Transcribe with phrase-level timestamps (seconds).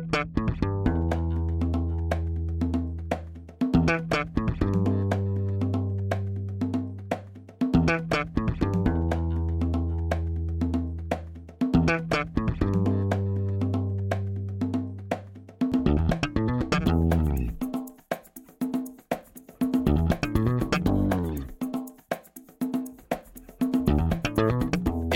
[0.00, 0.41] Música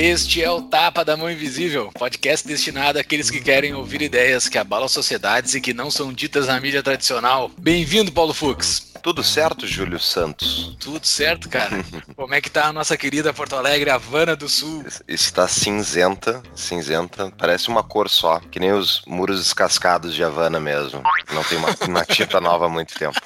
[0.06, 4.56] Este é o Tapa da Mão Invisível, podcast destinado àqueles que querem ouvir ideias que
[4.56, 7.50] abalam sociedades e que não são ditas na mídia tradicional.
[7.58, 8.86] Bem-vindo, Paulo Fux.
[9.02, 10.76] Tudo certo, Júlio Santos?
[10.80, 11.84] Tudo certo, cara.
[12.16, 14.84] Como é que tá a nossa querida Porto Alegre, Havana do Sul?
[15.06, 21.02] Está cinzenta, cinzenta, parece uma cor só, que nem os muros descascados de Havana mesmo.
[21.32, 23.20] Não tem uma, uma tinta nova há muito tempo.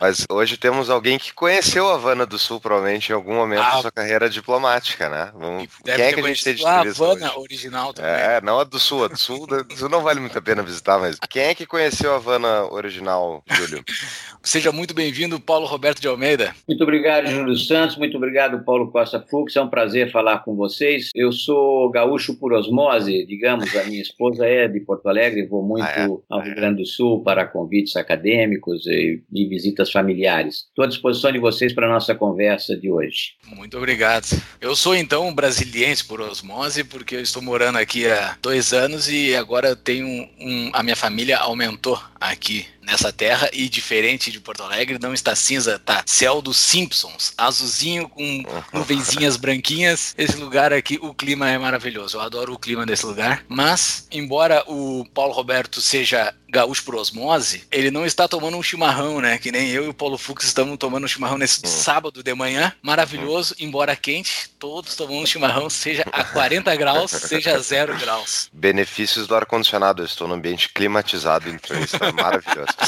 [0.00, 3.74] Mas hoje temos alguém que conheceu a Havana do Sul, provavelmente, em algum momento ah,
[3.74, 5.32] da sua carreira diplomática, né?
[5.34, 5.68] Vamos...
[5.84, 7.38] Quem é que a gente tem de A Havana hoje?
[7.38, 8.10] original também.
[8.10, 9.04] É, não a do Sul.
[9.04, 11.66] A do Sul, do Sul não vale muito a pena visitar, mas quem é que
[11.66, 13.82] conheceu a Havana original, Júlio?
[14.42, 16.54] Seja muito bem-vindo, Paulo Roberto de Almeida.
[16.66, 17.96] Muito obrigado, Júlio Santos.
[17.96, 19.56] Muito obrigado, Paulo Costa Fux.
[19.56, 21.10] É um prazer falar com vocês.
[21.14, 23.74] Eu sou gaúcho por osmose, digamos.
[23.74, 25.46] A minha esposa é de Porto Alegre.
[25.46, 26.06] Vou muito ah, é?
[26.30, 30.66] ao Rio Grande do Sul para convites acadêmicos e, e visitas familiares.
[30.68, 33.34] Estou à disposição de vocês para a nossa conversa de hoje.
[33.46, 34.26] Muito obrigado.
[34.60, 39.34] Eu sou então brasiliense por osmose, porque eu estou morando aqui há dois anos e
[39.34, 44.98] agora tenho um, a minha família aumentou aqui nessa terra e diferente de Porto Alegre,
[44.98, 50.14] não está cinza, tá céu dos Simpsons, azulzinho com nuvenzinhas branquinhas.
[50.16, 52.16] Esse lugar aqui, o clima é maravilhoso.
[52.16, 53.44] Eu adoro o clima desse lugar.
[53.46, 59.20] Mas, embora o Paulo Roberto seja gaúcho por osmose, ele não está tomando um chimarrão,
[59.20, 59.36] né?
[59.36, 61.68] Que nem eu e o Paulo Fux estamos tomando um chimarrão nesse hum.
[61.68, 67.54] sábado de manhã, maravilhoso, embora quente, todos tomando um chimarrão, seja a 40 graus, seja
[67.54, 68.48] a 0 graus.
[68.50, 72.72] Benefícios do ar-condicionado, eu estou no ambiente climatizado, então é maravilhoso.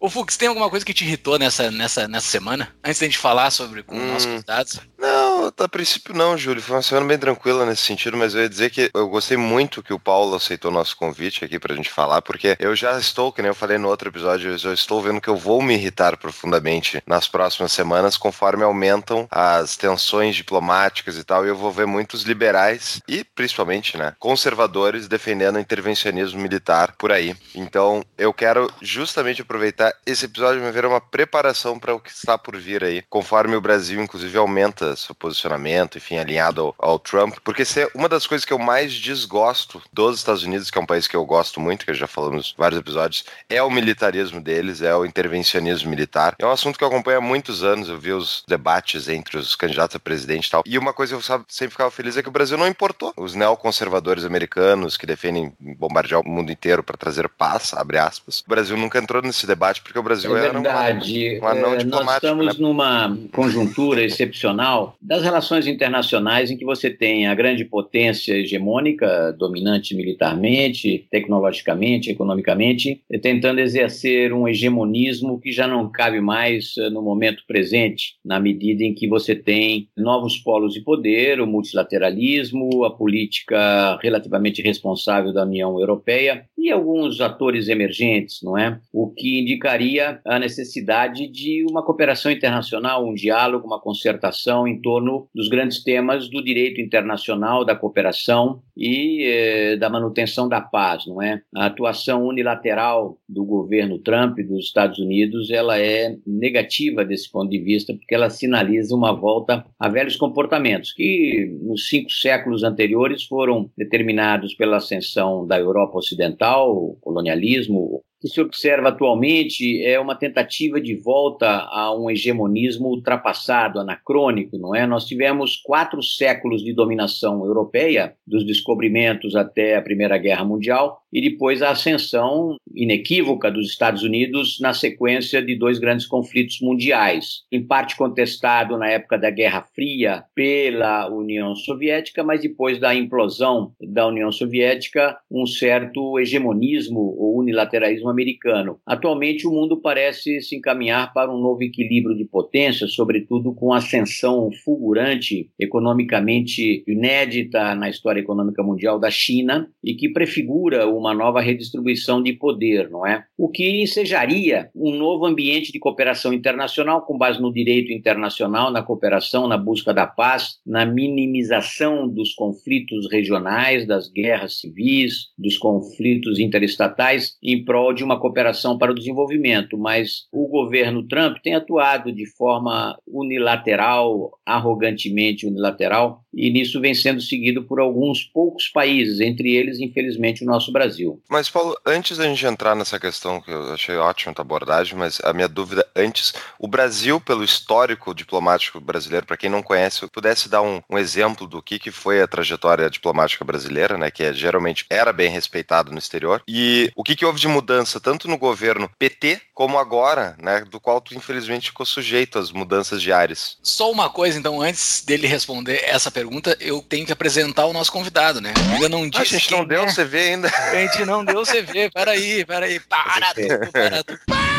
[0.00, 2.74] Ô Fux, tem alguma coisa que te irritou nessa, nessa, nessa semana?
[2.84, 4.80] Antes da gente falar sobre com hum, nossos convidados?
[4.98, 6.62] Não, a princípio não, Júlio.
[6.62, 9.82] Foi uma semana bem tranquila nesse sentido, mas eu ia dizer que eu gostei muito
[9.82, 13.42] que o Paulo aceitou nosso convite aqui pra gente falar, porque eu já estou, que
[13.42, 16.16] nem eu falei no outro episódio, eu já estou vendo que eu vou me irritar
[16.16, 21.86] profundamente nas próximas semanas, conforme aumentam as tensões diplomáticas e tal, e eu vou ver
[21.86, 27.36] muitos liberais e, principalmente, né, conservadores defendendo intervencionismo militar por aí.
[27.54, 32.36] Então, eu quero justamente aproveitar esse episódio para ver uma preparação para o que está
[32.36, 37.36] por vir aí, conforme o Brasil, inclusive, aumenta seu posicionamento, enfim, alinhado ao, ao Trump,
[37.44, 40.80] porque se é uma das coisas que eu mais desgosto dos Estados Unidos, que é
[40.80, 44.82] um país que eu gosto muito, que já falamos vários episódios, é o militarismo deles,
[44.82, 46.34] é o intervencionismo militar.
[46.38, 49.54] É um assunto que eu acompanho há muitos anos, eu vi os debates entre os
[49.54, 50.62] candidatos a presidente e tal.
[50.66, 53.12] E uma coisa que eu sempre ficava feliz é que o Brasil não importou.
[53.16, 58.44] Os neoconservadores americanos que defendem bombardear o mundo inteiro para trazer paz, abre aspas.
[58.46, 61.26] O Brasil nunca entrou nesse debate porque o Brasil é verdade.
[61.26, 62.04] era um anão é, diplomático.
[62.04, 62.52] Nós estamos né?
[62.60, 69.96] numa conjuntura excepcional das relações internacionais em que você tem a grande potência hegemônica, dominante
[69.96, 77.42] militarmente, tecnologicamente, economicamente, tentando exercer um hegemonismo que já não cabe mais eh, no momento
[77.48, 83.98] presente, na medida em que você tem novos polos de poder, o multilateralismo, a política
[84.00, 88.80] relativamente responsável da União Europeia e alguns atores emergentes, não é?
[88.92, 95.28] O que indicaria a necessidade de uma cooperação internacional, um diálogo, uma concertação em torno
[95.34, 101.20] dos grandes temas do direito internacional, da cooperação e eh, da manutenção da paz, não
[101.22, 101.42] é?
[101.54, 107.58] A atuação unilateral do governo Trump dos Estados Unidos, ela é negativa desse ponto de
[107.58, 113.70] vista, porque ela sinaliza uma volta a velhos comportamentos que nos cinco séculos anteriores foram
[113.76, 120.80] determinados pela ascensão da Europa Ocidental, o colonialismo, que se observa atualmente é uma tentativa
[120.80, 124.86] de volta a um hegemonismo ultrapassado, anacrônico, não é?
[124.86, 131.20] Nós tivemos quatro séculos de dominação europeia, dos descobrimentos até a Primeira Guerra Mundial, e
[131.20, 137.66] depois a ascensão inequívoca dos Estados Unidos na sequência de dois grandes conflitos mundiais, em
[137.66, 144.06] parte contestado na época da Guerra Fria pela União Soviética, mas depois da implosão da
[144.06, 148.78] União Soviética, um certo hegemonismo ou unilateralismo americano.
[148.86, 153.78] Atualmente, o mundo parece se encaminhar para um novo equilíbrio de potência, sobretudo com a
[153.78, 161.40] ascensão fulgurante, economicamente inédita na história econômica mundial da China e que prefigura uma nova
[161.40, 163.24] redistribuição de poder, não é?
[163.36, 168.82] O que ensejaria um novo ambiente de cooperação internacional com base no direito internacional, na
[168.82, 176.38] cooperação, na busca da paz, na minimização dos conflitos regionais, das guerras civis, dos conflitos
[176.38, 179.78] interestatais em prol de uma cooperação para o desenvolvimento.
[179.78, 187.20] Mas o governo Trump tem atuado de forma unilateral, arrogantemente unilateral, e nisso vem sendo
[187.20, 191.20] seguido por alguns poucos países, entre eles, infelizmente, o nosso Brasil.
[191.28, 195.20] Mas, Paulo, antes da gente entrar nessa questão, que eu achei ótima a abordagem, mas
[195.22, 200.48] a minha dúvida antes, o Brasil, pelo histórico diplomático brasileiro, para quem não conhece, pudesse
[200.48, 204.32] dar um, um, exemplo do que, que foi a trajetória diplomática brasileira, né, que é,
[204.32, 208.38] geralmente era bem respeitado no exterior, e o que, que houve de mudança, tanto no
[208.38, 213.56] governo PT, como agora, né, do qual tu, infelizmente, ficou sujeito às mudanças diárias.
[213.62, 217.92] Só uma coisa, então, antes dele responder essa pergunta, eu tenho que apresentar o nosso
[217.92, 218.52] convidado, né?
[218.74, 219.22] Ainda não disse.
[219.22, 219.92] A gente não deu o é.
[219.92, 220.48] CV ainda.
[220.48, 221.90] A gente não deu o CV.
[221.90, 222.80] Peraí, peraí.
[222.80, 224.51] Para tudo, para tudo.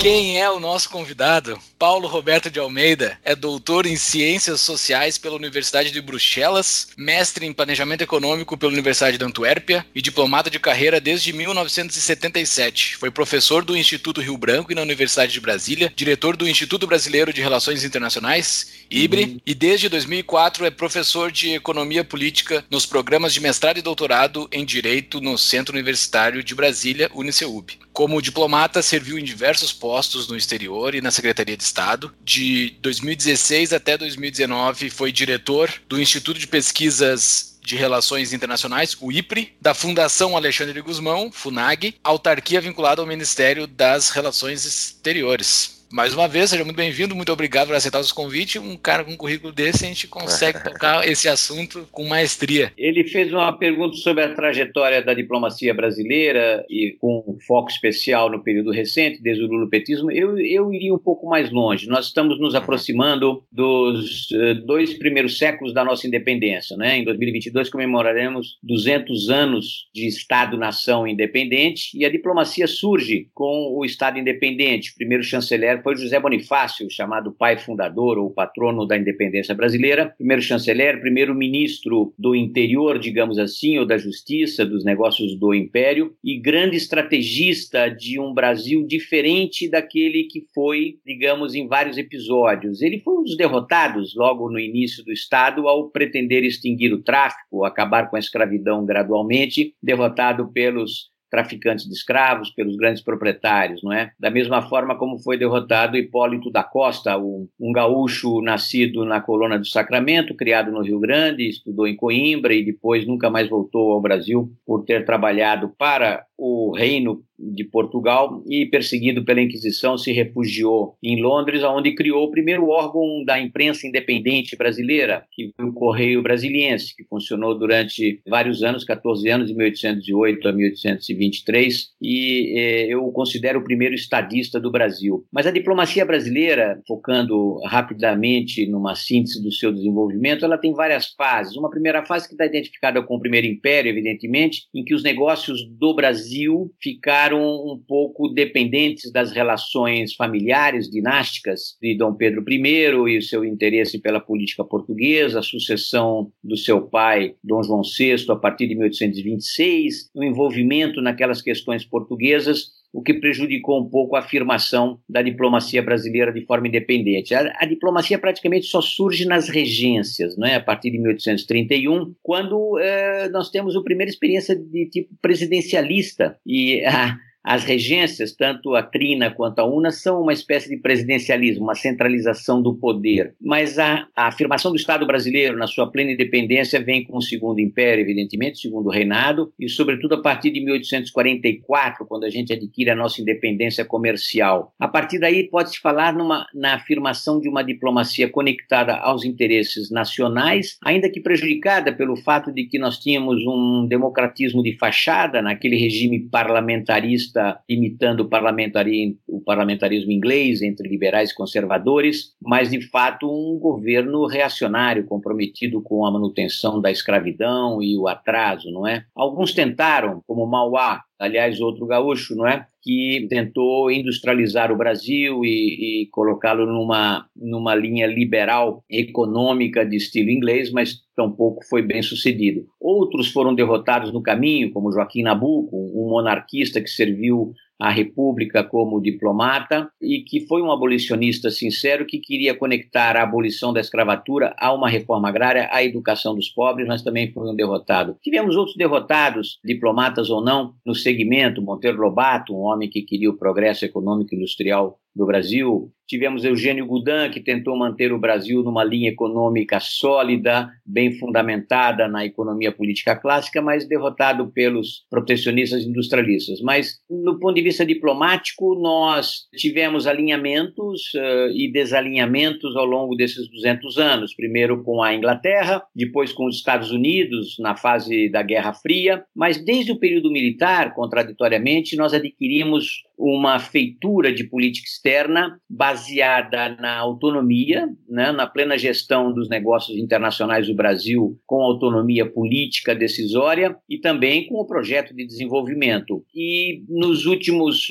[0.00, 1.60] Quem é o nosso convidado?
[1.78, 7.52] Paulo Roberto de Almeida é doutor em Ciências Sociais pela Universidade de Bruxelas, mestre em
[7.52, 12.96] Planejamento Econômico pela Universidade de Antuérpia e diplomata de carreira desde 1977.
[12.96, 17.30] Foi professor do Instituto Rio Branco e na Universidade de Brasília, diretor do Instituto Brasileiro
[17.30, 19.40] de Relações Internacionais, IBRE, uhum.
[19.44, 24.64] e desde 2004 é professor de Economia Política nos programas de mestrado e doutorado em
[24.64, 27.78] Direito no Centro Universitário de Brasília, UniceuB.
[28.00, 32.10] Como diplomata, serviu em diversos postos no exterior e na Secretaria de Estado.
[32.24, 39.52] De 2016 até 2019, foi diretor do Instituto de Pesquisas de Relações Internacionais, o IPRE,
[39.60, 46.50] da Fundação Alexandre Guzmão, FUNAG, autarquia vinculada ao Ministério das Relações Exteriores mais uma vez,
[46.50, 48.62] seja muito bem-vindo, muito obrigado por aceitar os convites.
[48.62, 52.72] Um cara com um currículo desse, a gente consegue tocar esse assunto com maestria.
[52.78, 58.30] Ele fez uma pergunta sobre a trajetória da diplomacia brasileira e com um foco especial
[58.30, 60.12] no período recente, desde o lulopetismo.
[60.12, 61.88] Eu, eu iria um pouco mais longe.
[61.88, 66.76] Nós estamos nos aproximando dos uh, dois primeiros séculos da nossa independência.
[66.76, 66.98] Né?
[66.98, 74.18] Em 2022 comemoraremos 200 anos de Estado-nação independente e a diplomacia surge com o Estado
[74.18, 74.92] independente.
[74.92, 80.42] O primeiro chanceler foi José Bonifácio, chamado pai fundador ou patrono da independência brasileira, primeiro
[80.42, 86.38] chanceler, primeiro ministro do interior, digamos assim, ou da justiça, dos negócios do império, e
[86.38, 92.82] grande estrategista de um Brasil diferente daquele que foi, digamos, em vários episódios.
[92.82, 97.64] Ele foi um dos derrotados logo no início do Estado ao pretender extinguir o tráfico,
[97.64, 104.12] acabar com a escravidão gradualmente, derrotado pelos traficantes de escravos, pelos grandes proprietários, não é?
[104.18, 109.58] Da mesma forma como foi derrotado Hipólito da Costa, um, um gaúcho nascido na colônia
[109.58, 114.00] do Sacramento, criado no Rio Grande, estudou em Coimbra e depois nunca mais voltou ao
[114.00, 120.96] Brasil por ter trabalhado para o reino de Portugal e, perseguido pela Inquisição, se refugiou
[121.02, 126.22] em Londres, onde criou o primeiro órgão da imprensa independente brasileira, que foi o Correio
[126.22, 133.04] Brasiliense, que funcionou durante vários anos, 14 anos, de 1808 a 1823, e eh, eu
[133.04, 135.24] o considero o primeiro estadista do Brasil.
[135.32, 141.56] Mas a diplomacia brasileira, focando rapidamente numa síntese do seu desenvolvimento, ela tem várias fases.
[141.56, 145.60] Uma primeira fase que está identificada com o Primeiro Império, evidentemente, em que os negócios
[145.78, 153.10] do Brasil ficaram ficaram um pouco dependentes das relações familiares, dinásticas de Dom Pedro I
[153.10, 158.30] e o seu interesse pela política portuguesa, a sucessão do seu pai, Dom João VI,
[158.30, 164.20] a partir de 1826, o envolvimento naquelas questões portuguesas o que prejudicou um pouco a
[164.20, 167.34] afirmação da diplomacia brasileira de forma independente.
[167.34, 170.56] A, a, diplomacia praticamente só surge nas regências, não é?
[170.56, 176.36] a partir de 1831, quando eh, nós temos a primeira experiência de tipo presidencialista.
[176.44, 181.64] E a, as regências, tanto a Trina quanto a UNA, são uma espécie de presidencialismo,
[181.64, 183.34] uma centralização do poder.
[183.40, 187.60] Mas a, a, afirmação do Estado brasileiro na sua plena independência vem com o Segundo
[187.60, 192.90] Império, evidentemente, o Segundo Reinado, e sobretudo a partir de 1844, quando a gente adquire
[192.90, 194.74] a nossa independência comercial.
[194.78, 200.78] A partir daí pode-se falar numa, na afirmação de uma diplomacia conectada aos interesses nacionais,
[200.84, 206.20] ainda que prejudicada pelo fato de que nós tínhamos um democratismo de fachada naquele regime
[206.28, 207.29] parlamentarista
[207.68, 214.26] imitando o parlamentarismo, o parlamentarismo inglês entre liberais e conservadores, mas de fato um governo
[214.26, 219.04] reacionário comprometido com a manutenção da escravidão e o atraso, não é?
[219.14, 222.66] Alguns tentaram, como Mauá, aliás, outro gaúcho, não é?
[222.82, 230.30] Que tentou industrializar o Brasil e, e colocá-lo numa, numa linha liberal econômica de estilo
[230.30, 232.66] inglês, mas tampouco foi bem sucedido.
[232.80, 239.00] Outros foram derrotados no caminho, como Joaquim Nabuco, um monarquista que serviu à República como
[239.00, 244.72] diplomata e que foi um abolicionista sincero que queria conectar a abolição da escravatura a
[244.72, 248.16] uma reforma agrária, à educação dos pobres, mas também foi um derrotado.
[248.22, 253.38] Tivemos outros derrotados, diplomatas ou não, no segmento, Monteiro Lobato, um homem que queria o
[253.38, 255.92] progresso econômico e industrial do Brasil.
[256.10, 262.24] Tivemos Eugênio Goudin, que tentou manter o Brasil numa linha econômica sólida, bem fundamentada na
[262.24, 266.60] economia política clássica, mas derrotado pelos protecionistas industrialistas.
[266.62, 273.48] Mas, no ponto de vista diplomático, nós tivemos alinhamentos uh, e desalinhamentos ao longo desses
[273.48, 274.34] 200 anos.
[274.34, 279.24] Primeiro com a Inglaterra, depois com os Estados Unidos, na fase da Guerra Fria.
[279.32, 286.96] Mas, desde o período militar, contraditoriamente, nós adquirimos uma feitura de política externa baseada na
[286.98, 293.98] autonomia, né, na plena gestão dos negócios internacionais do Brasil, com autonomia política decisória e
[293.98, 296.22] também com o projeto de desenvolvimento.
[296.34, 297.88] E nos últimos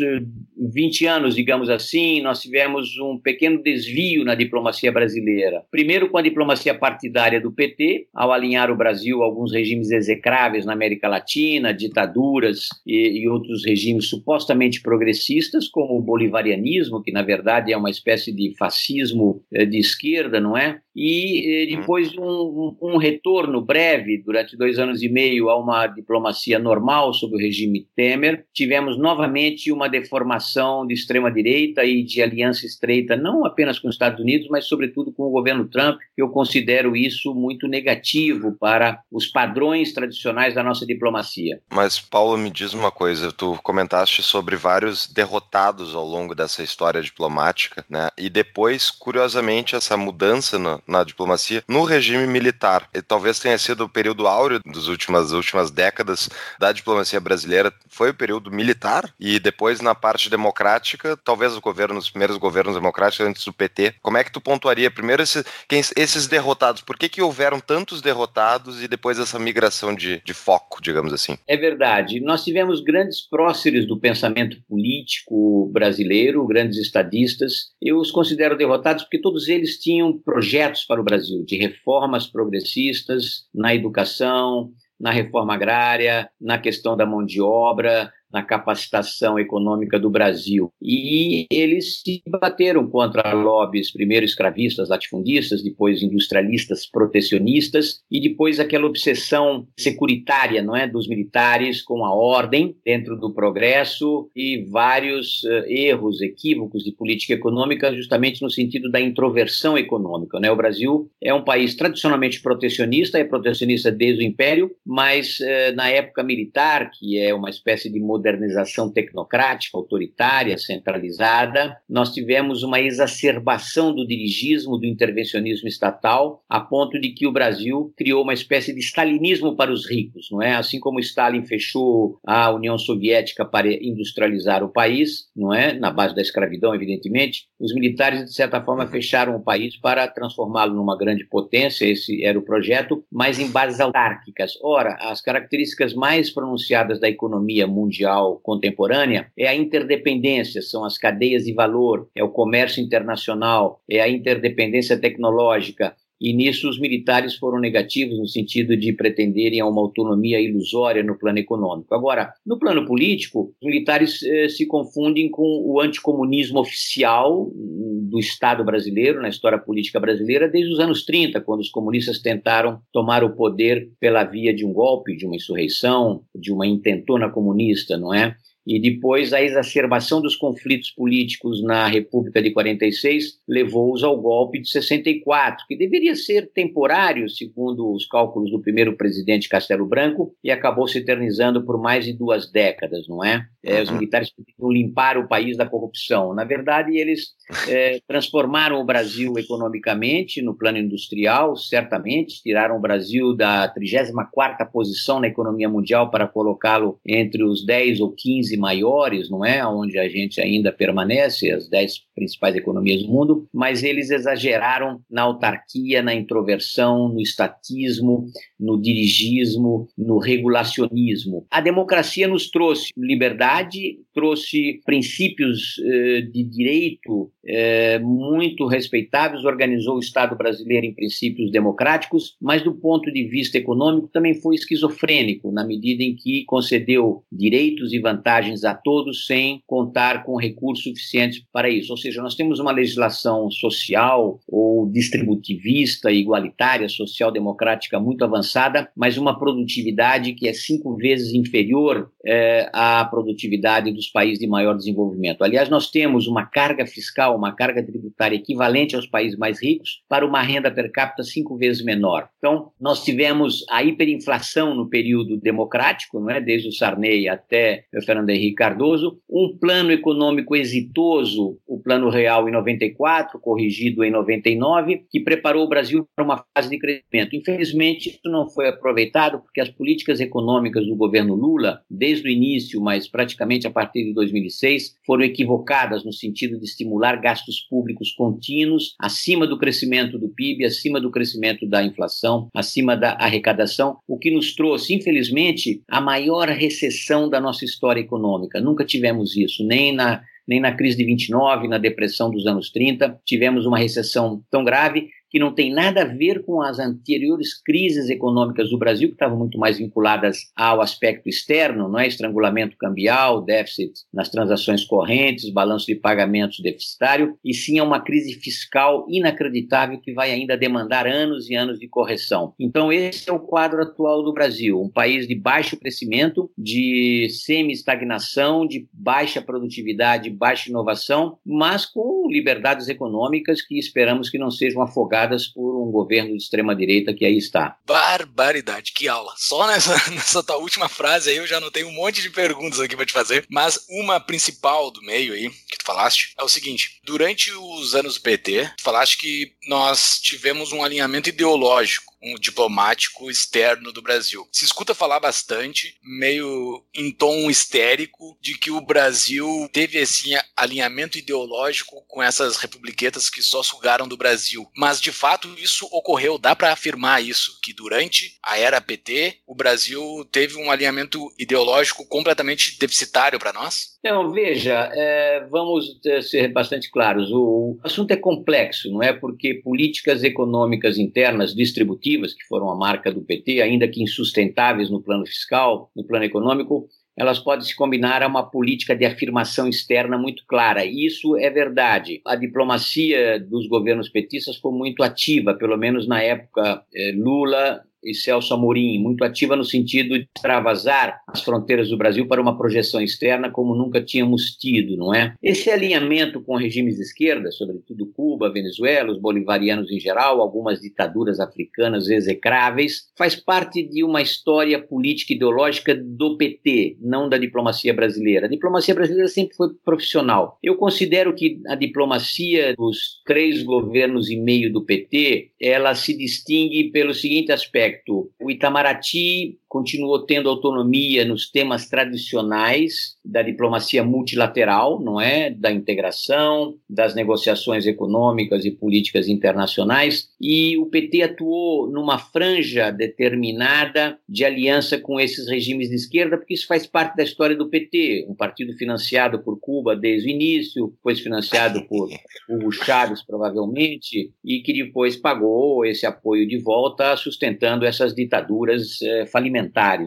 [0.58, 5.64] 20 eh, anos, digamos assim, nós tivemos um pequeno desvio na diplomacia brasileira.
[5.72, 10.66] Primeiro com a diplomacia partidária do PT, ao alinhar o Brasil a alguns regimes execráveis
[10.66, 17.12] na América Latina, ditaduras e, e outros regimes supostamente progressistas progressistas, como o bolivarianismo, que
[17.12, 20.80] na verdade é uma espécie de fascismo eh, de esquerda, não é?
[20.96, 21.80] E eh, uhum.
[21.80, 27.36] depois um, um, retorno breve, durante dois anos e meio, a uma diplomacia normal sob
[27.36, 28.46] o regime Temer.
[28.54, 34.20] Tivemos novamente uma deformação de extrema-direita e de aliança estreita, não apenas com os Estados
[34.20, 36.00] Unidos, mas sobretudo com o governo Trump.
[36.18, 41.62] Eu considero isso muito negativo para os padrões tradicionais da nossa diplomacia.
[41.72, 46.89] Mas, Paulo, me diz uma coisa: tu comentaste sobre vários derrotados ao longo dessa história
[46.98, 48.10] diplomática, né?
[48.18, 52.88] E depois, curiosamente, essa mudança no, na diplomacia no regime militar.
[52.94, 58.10] E talvez tenha sido o período áureo das últimas, últimas décadas da diplomacia brasileira, foi
[58.10, 63.26] o período militar, e depois na parte democrática, talvez o governo, os primeiros governos democráticos
[63.26, 63.96] antes do PT.
[64.02, 66.82] Como é que tu pontuaria primeiro esse, quem, esses derrotados?
[66.82, 71.38] Por que, que houveram tantos derrotados e depois essa migração de, de foco, digamos assim?
[71.48, 72.20] É verdade.
[72.20, 77.72] Nós tivemos grandes próceres do pensamento político brasileiro, grandes estadistas.
[77.82, 83.48] Eu os considero derrotados porque todos eles tinham projetos para o Brasil de reformas progressistas
[83.54, 90.10] na educação, na reforma agrária, na questão da mão de obra, na capacitação econômica do
[90.10, 90.72] Brasil.
[90.82, 98.86] E eles se bateram contra lobbies, primeiro escravistas, latifundistas, depois industrialistas, protecionistas, e depois aquela
[98.86, 105.66] obsessão securitária não é, dos militares com a ordem dentro do progresso e vários uh,
[105.68, 110.40] erros, equívocos de política econômica, justamente no sentido da introversão econômica.
[110.40, 110.52] Né?
[110.52, 115.90] O Brasil é um país tradicionalmente protecionista, é protecionista desde o Império, mas uh, na
[115.90, 123.96] época militar, que é uma espécie de modernização tecnocrática, autoritária, centralizada, nós tivemos uma exacerbação
[123.96, 128.82] do dirigismo, do intervencionismo estatal, a ponto de que o Brasil criou uma espécie de
[128.82, 130.56] stalinismo para os ricos, não é?
[130.56, 135.74] Assim como Stalin fechou a União Soviética para industrializar o país, não é?
[135.74, 140.76] Na base da escravidão, evidentemente, os militares de certa forma fecharam o país para transformá-lo
[140.76, 144.54] numa grande potência, esse era o projeto, mas em bases autárquicas.
[144.62, 148.09] Ora, as características mais pronunciadas da economia mundial
[148.44, 154.10] contemporânea é a interdependência, são as cadeias de valor, é o comércio internacional, é a
[154.10, 161.04] interdependência tecnológica, e nisso os militares foram negativos no sentido de pretenderem uma autonomia ilusória
[161.04, 161.94] no plano econômico.
[161.96, 168.64] Agora, no plano político, os militares eh, se confundem com o anticomunismo oficial do Estado
[168.64, 173.36] brasileiro, na história política brasileira, desde os anos 30, quando os comunistas tentaram tomar o
[173.36, 178.36] poder pela via de um golpe, de uma insurreição, de uma intentona comunista, não é?
[178.66, 184.70] E depois a exacerbação dos conflitos políticos na República de 46 levou-os ao golpe de
[184.70, 190.88] 64, que deveria ser temporário, segundo os cálculos do primeiro presidente Castelo Branco, e acabou
[190.88, 193.48] se eternizando por mais de duas décadas, não é?
[193.64, 193.96] é os uhum.
[193.96, 196.34] militares queriam limpar o país da corrupção.
[196.34, 197.30] Na verdade, eles
[197.68, 205.20] é, transformaram o Brasil economicamente, no plano industrial, certamente, tiraram o Brasil da 34ª posição
[205.20, 209.66] na economia mundial para colocá-lo entre os 10 ou 15 15 maiores, não é?
[209.66, 215.22] Onde a gente ainda permanece, as 10 principais economias do mundo, mas eles exageraram na
[215.22, 218.26] autarquia, na introversão, no estatismo,
[218.60, 221.48] no dirigismo, no regulacionismo.
[221.50, 230.00] A democracia nos trouxe liberdade, trouxe princípios eh, de direito eh, muito respeitáveis, organizou o
[230.00, 235.66] Estado brasileiro em princípios democráticos, mas do ponto de vista econômico também foi esquizofrênico, na
[235.66, 241.70] medida em que concedeu direitos e vantagens a todos sem contar com recursos suficientes para
[241.70, 241.92] isso.
[241.92, 249.38] Ou seja, nós temos uma legislação social ou distributivista, igualitária, social-democrática muito avançada, mas uma
[249.38, 255.44] produtividade que é cinco vezes inferior é, à produtividade dos países de maior desenvolvimento.
[255.44, 260.26] Aliás, nós temos uma carga fiscal, uma carga tributária equivalente aos países mais ricos para
[260.26, 262.30] uma renda per capita cinco vezes menor.
[262.38, 266.42] Então, nós tivemos a hiperinflação no período democrático, não é?
[266.42, 272.48] desde o Sarney até o Fernando Henrique Cardoso, um plano econômico exitoso, o Plano Real
[272.48, 277.36] em 94, corrigido em 99, que preparou o Brasil para uma fase de crescimento.
[277.36, 282.80] Infelizmente, isso não foi aproveitado porque as políticas econômicas do governo Lula, desde o início,
[282.80, 288.96] mas praticamente a partir de 2006, foram equivocadas no sentido de estimular gastos públicos contínuos
[289.00, 294.32] acima do crescimento do PIB, acima do crescimento da inflação, acima da arrecadação, o que
[294.32, 298.62] nos trouxe, infelizmente, a maior recessão da nossa história econômica.
[298.62, 303.22] Nunca tivemos isso, nem na nem na crise de 29, na depressão dos anos 30,
[303.24, 308.10] tivemos uma recessão tão grave que não tem nada a ver com as anteriores crises
[308.10, 312.08] econômicas do Brasil, que estavam muito mais vinculadas ao aspecto externo, não é?
[312.08, 318.34] estrangulamento cambial, déficit nas transações correntes, balanço de pagamentos deficitário, e sim a uma crise
[318.34, 322.54] fiscal inacreditável que vai ainda demandar anos e anos de correção.
[322.60, 328.66] Então, esse é o quadro atual do Brasil, um país de baixo crescimento, de semi-estagnação,
[328.66, 335.19] de baixa produtividade, baixa inovação, mas com liberdades econômicas que esperamos que não sejam afogadas
[335.54, 337.78] por um governo de extrema-direita que aí está.
[337.86, 339.34] Barbaridade, que aula.
[339.38, 342.80] Só nessa, nessa tua última frase aí eu já não tenho um monte de perguntas
[342.80, 346.50] aqui para te fazer, mas uma principal do meio aí, que tu falaste, é o
[346.50, 352.36] seguinte: durante os anos do PT, tu falaste que nós tivemos um alinhamento ideológico um
[352.36, 354.48] diplomático externo do Brasil.
[354.52, 361.18] Se escuta falar bastante, meio em tom histérico, de que o Brasil teve esse alinhamento
[361.18, 364.70] ideológico com essas republiquetas que só sugaram do Brasil.
[364.76, 369.56] Mas de fato isso ocorreu, dá para afirmar isso, que durante a era PT o
[369.56, 373.98] Brasil teve um alinhamento ideológico completamente deficitário para nós?
[374.02, 377.30] Não, veja, é, vamos é, ser bastante claros.
[377.34, 379.12] O assunto é complexo, não é?
[379.12, 385.02] Porque políticas econômicas internas distributivas, que foram a marca do PT, ainda que insustentáveis no
[385.02, 386.88] plano fiscal, no plano econômico,
[387.20, 390.86] elas podem se combinar a uma política de afirmação externa muito clara.
[390.86, 392.22] Isso é verdade.
[392.26, 398.14] A diplomacia dos governos petistas foi muito ativa, pelo menos na época eh, Lula, e
[398.14, 403.02] Celso Amorim, muito ativa no sentido de extravasar as fronteiras do Brasil para uma projeção
[403.02, 405.34] externa como nunca tínhamos tido, não é?
[405.42, 411.40] Esse alinhamento com regimes de esquerda, sobretudo Cuba, Venezuela, os bolivarianos em geral, algumas ditaduras
[411.40, 417.94] africanas execráveis, faz parte de uma história política e ideológica do PT, não da diplomacia
[417.94, 418.46] brasileira.
[418.46, 420.58] A diplomacia brasileira sempre foi profissional.
[420.62, 426.92] Eu considero que a diplomacia dos três governos e meio do PT, ela se distingue
[426.92, 435.00] pelo seguinte aspecto aspecto, o Itamaraty continuou tendo autonomia nos temas tradicionais da diplomacia multilateral,
[435.00, 435.52] não é?
[435.52, 444.18] Da integração, das negociações econômicas e políticas internacionais, e o PT atuou numa franja determinada
[444.28, 448.26] de aliança com esses regimes de esquerda, porque isso faz parte da história do PT,
[448.28, 452.10] um partido financiado por Cuba desde o início, depois financiado por
[452.50, 459.28] Hugo Chávez, provavelmente, e que depois pagou esse apoio de volta, sustentando essas ditaduras eh,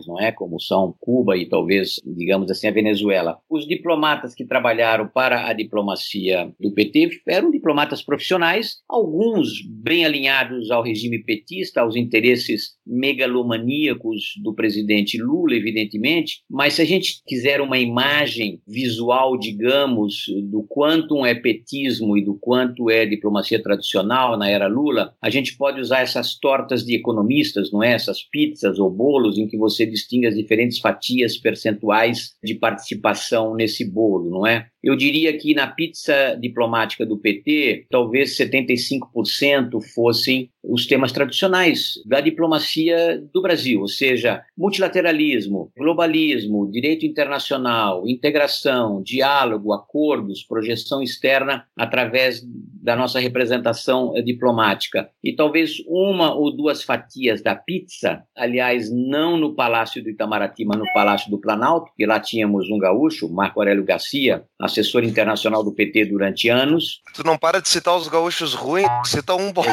[0.07, 0.33] não é?
[0.33, 3.39] Como são Cuba e talvez, digamos assim, a Venezuela.
[3.49, 10.71] Os diplomatas que trabalharam para a diplomacia do PT eram diplomatas profissionais, alguns bem alinhados
[10.71, 17.61] ao regime petista, aos interesses megalomaníacos do presidente Lula, evidentemente, mas se a gente quiser
[17.61, 24.49] uma imagem visual, digamos, do quanto é petismo e do quanto é diplomacia tradicional na
[24.49, 27.93] era Lula, a gente pode usar essas tortas de economistas, não é?
[27.93, 33.85] Essas pizzas ou bolos em que você distingue as diferentes fatias percentuais de participação nesse
[33.85, 34.72] bolo, não é?
[34.83, 42.21] Eu diria que na pizza diplomática do PT, talvez 75% fossem os temas tradicionais da
[42.21, 52.43] diplomacia do Brasil, ou seja, multilateralismo, globalismo, direito internacional, integração, diálogo, acordos, projeção externa através
[52.45, 55.09] da nossa representação diplomática.
[55.23, 60.79] E talvez uma ou duas fatias da pizza, aliás, não no Palácio do Itamaraty, mas
[60.79, 65.71] no Palácio do Planalto, que lá tínhamos um gaúcho, Marco Aurélio Garcia, assessor internacional do
[65.73, 67.03] PT durante anos.
[67.15, 69.67] Tu não para de citar os gaúchos ruins, cita um bom.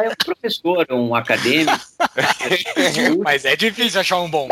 [0.00, 1.78] É um professor, um acadêmico.
[3.22, 4.48] Mas é difícil achar um bom.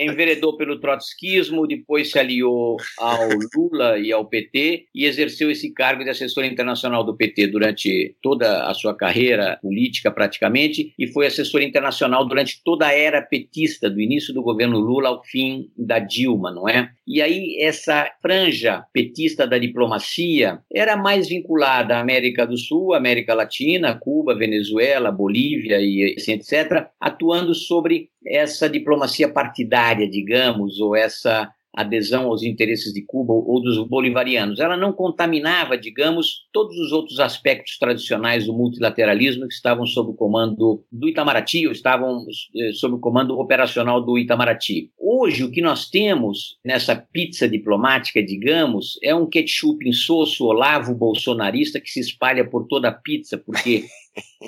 [0.00, 6.02] Enveredou pelo trotskismo, depois se aliou ao Lula e ao PT e exerceu esse cargo
[6.02, 11.62] de assessor internacional do PT durante toda a sua carreira política, praticamente, e foi assessor
[11.62, 16.50] internacional durante toda a era petista, do início do governo Lula ao fim da Dilma,
[16.50, 16.90] não é?
[17.06, 23.34] E aí essa franja petista da diplomacia era mais vinculada à América do Sul, América
[23.34, 31.50] Latina, Cuba, Venezuela, Bolívia e assim, etc., atuando sobre essa diplomacia partidária, digamos, ou essa
[31.72, 34.58] adesão aos interesses de Cuba ou dos bolivarianos.
[34.58, 40.14] Ela não contaminava, digamos, todos os outros aspectos tradicionais do multilateralismo que estavam sob o
[40.14, 44.90] comando do Itamaraty ou estavam eh, sob o comando operacional do Itamaraty.
[44.98, 51.80] Hoje, o que nós temos nessa pizza diplomática, digamos, é um ketchup insosso, olavo bolsonarista
[51.80, 53.84] que se espalha por toda a pizza, porque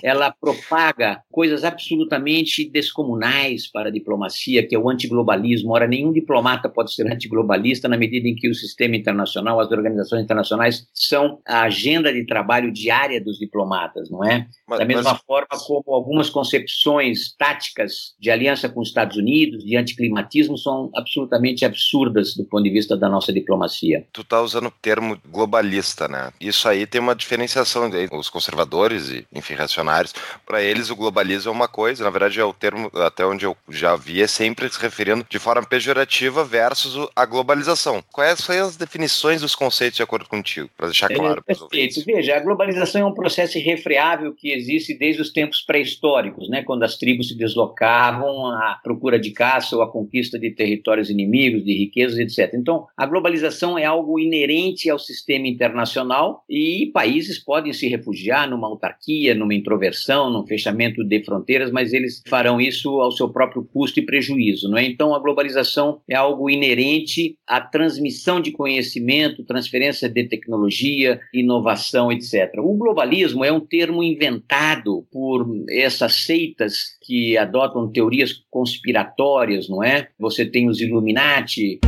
[0.02, 5.72] ela propaga coisas absolutamente descomunais para a diplomacia, que é o antiglobalismo.
[5.72, 10.22] Ora, nenhum diplomata pode ser antiglobalista na medida em que o sistema internacional, as organizações
[10.22, 14.46] internacionais são a agenda de trabalho diária dos diplomatas, não é?
[14.66, 15.22] Mas, da mesma mas...
[15.26, 21.64] forma como algumas concepções táticas de aliança com os Estados Unidos, de anticlimatismo, são absolutamente
[21.64, 24.06] absurdas do ponto de vista da nossa diplomacia.
[24.12, 26.32] Tu está usando o termo globalista, né?
[26.40, 27.90] Isso aí tem uma diferenciação.
[28.12, 30.14] Os conservadores e, enfim, racionários,
[30.46, 33.56] para eles o globalismo é uma coisa, na verdade é o termo, até onde eu
[33.68, 38.02] já vi, é sempre se referindo de forma pejorativa versus a globalização.
[38.12, 41.66] Quais são as definições dos conceitos de acordo contigo, para deixar é, claro é, para
[42.06, 46.82] Veja, a globalização é um processo irrefreável que existe desde os tempos pré-históricos, né, quando
[46.82, 51.72] as tribos se deslocavam à procura de caça ou à conquista de territórios inimigos, de
[51.76, 52.54] riquezas, etc.
[52.54, 58.68] Então, a globalização é algo inerente ao sistema internacional e países podem se refugiar numa
[58.68, 64.00] autarquia, numa introversão, num fechamento de fronteiras, mas eles farão isso ao seu próprio custo
[64.00, 64.68] e prejuízo.
[64.68, 64.84] Não é?
[64.84, 72.54] Então, a globalização é algo inerente à transmissão de conhecimento, transferência de tecnologia, inovação, etc.
[72.58, 80.08] O globalismo é um termo inventado por essas seitas que adotam teorias conspiratórias, não é?
[80.18, 81.80] Você tem os Illuminati.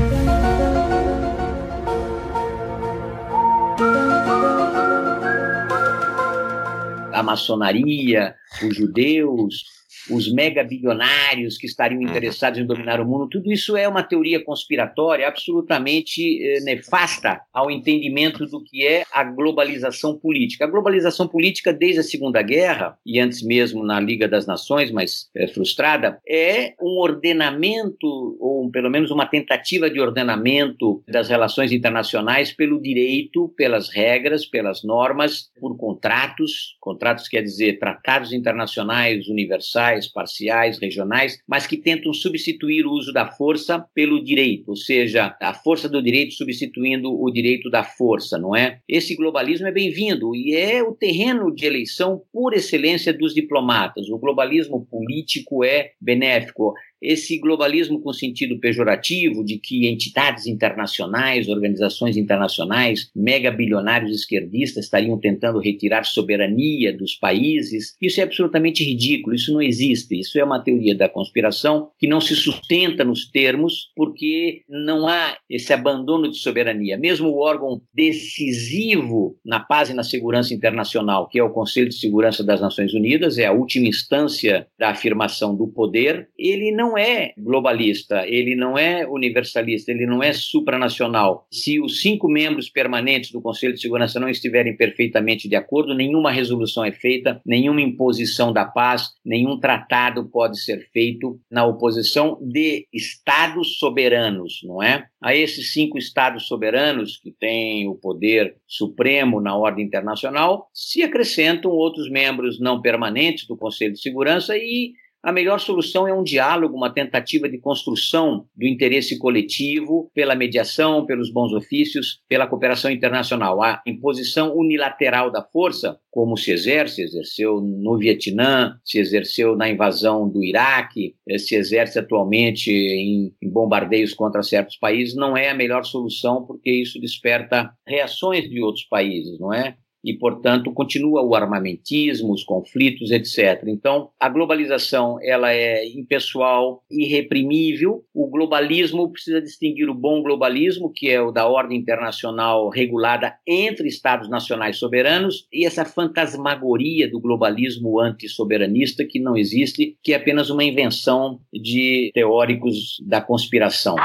[7.14, 9.64] A maçonaria, os judeus,
[10.10, 12.08] os megabilionários que estariam uhum.
[12.08, 17.70] interessados em dominar o mundo, tudo isso é uma teoria conspiratória absolutamente eh, nefasta ao
[17.70, 20.64] entendimento do que é a globalização política.
[20.64, 25.28] A globalização política, desde a Segunda Guerra, e antes mesmo na Liga das Nações, mas
[25.34, 32.52] é, frustrada, é um ordenamento, ou pelo menos uma tentativa de ordenamento das relações internacionais
[32.52, 36.76] pelo direito, pelas regras, pelas normas, por contratos.
[36.80, 43.26] Contratos quer dizer tratados internacionais universais parciais, regionais, mas que tentam substituir o uso da
[43.26, 48.54] força pelo direito, ou seja, a força do direito substituindo o direito da força, não
[48.54, 48.80] é?
[48.88, 54.08] Esse globalismo é bem-vindo e é o terreno de eleição por excelência dos diplomatas.
[54.08, 56.74] O globalismo político é benéfico
[57.04, 65.58] esse globalismo com sentido pejorativo de que entidades internacionais, organizações internacionais, megabilionários esquerdistas estariam tentando
[65.58, 70.94] retirar soberania dos países, isso é absolutamente ridículo, isso não existe, isso é uma teoria
[70.94, 76.96] da conspiração que não se sustenta nos termos porque não há esse abandono de soberania.
[76.96, 81.98] Mesmo o órgão decisivo na paz e na segurança internacional, que é o Conselho de
[81.98, 87.32] Segurança das Nações Unidas, é a última instância da afirmação do poder, ele não é
[87.36, 91.46] globalista, ele não é universalista, ele não é supranacional.
[91.50, 96.30] Se os cinco membros permanentes do Conselho de Segurança não estiverem perfeitamente de acordo, nenhuma
[96.30, 102.86] resolução é feita, nenhuma imposição da paz, nenhum tratado pode ser feito na oposição de
[102.92, 105.06] estados soberanos, não é?
[105.22, 111.70] A esses cinco estados soberanos que têm o poder supremo na ordem internacional, se acrescentam
[111.70, 114.92] outros membros não permanentes do Conselho de Segurança e
[115.24, 121.06] a melhor solução é um diálogo, uma tentativa de construção do interesse coletivo pela mediação,
[121.06, 123.62] pelos bons ofícios, pela cooperação internacional.
[123.62, 130.28] A imposição unilateral da força, como se exerce, exerceu no Vietnã, se exerceu na invasão
[130.28, 135.54] do Iraque, eh, se exerce atualmente em, em bombardeios contra certos países, não é a
[135.54, 139.76] melhor solução, porque isso desperta reações de outros países, não é?
[140.04, 143.64] E, portanto, continua o armamentismo, os conflitos, etc.
[143.66, 148.04] Então, a globalização ela é impessoal, irreprimível.
[148.12, 153.88] O globalismo precisa distinguir o bom globalismo, que é o da ordem internacional regulada entre
[153.88, 160.50] estados nacionais soberanos, e essa fantasmagoria do globalismo antissoberanista que não existe, que é apenas
[160.50, 163.96] uma invenção de teóricos da conspiração.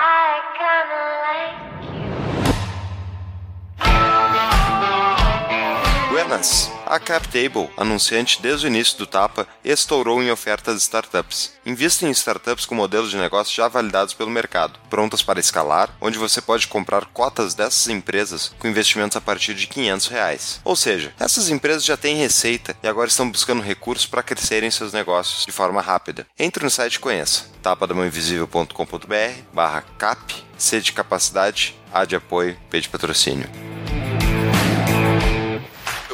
[6.30, 6.70] Buenas!
[6.86, 11.54] A CapTable, anunciante desde o início do Tapa, estourou em ofertas de startups.
[11.66, 16.20] Invista em startups com modelos de negócio já validados pelo mercado, prontas para escalar, onde
[16.20, 20.62] você pode comprar cotas dessas empresas com investimentos a partir de 500 reais.
[20.64, 24.94] Ou seja, essas empresas já têm receita e agora estão buscando recursos para crescerem seus
[24.94, 26.28] negócios de forma rápida.
[26.38, 32.82] Entre no site e conheça tapadamãoinvisível.com.br barra cap, C de capacidade, A de apoio, P
[32.82, 33.69] de patrocínio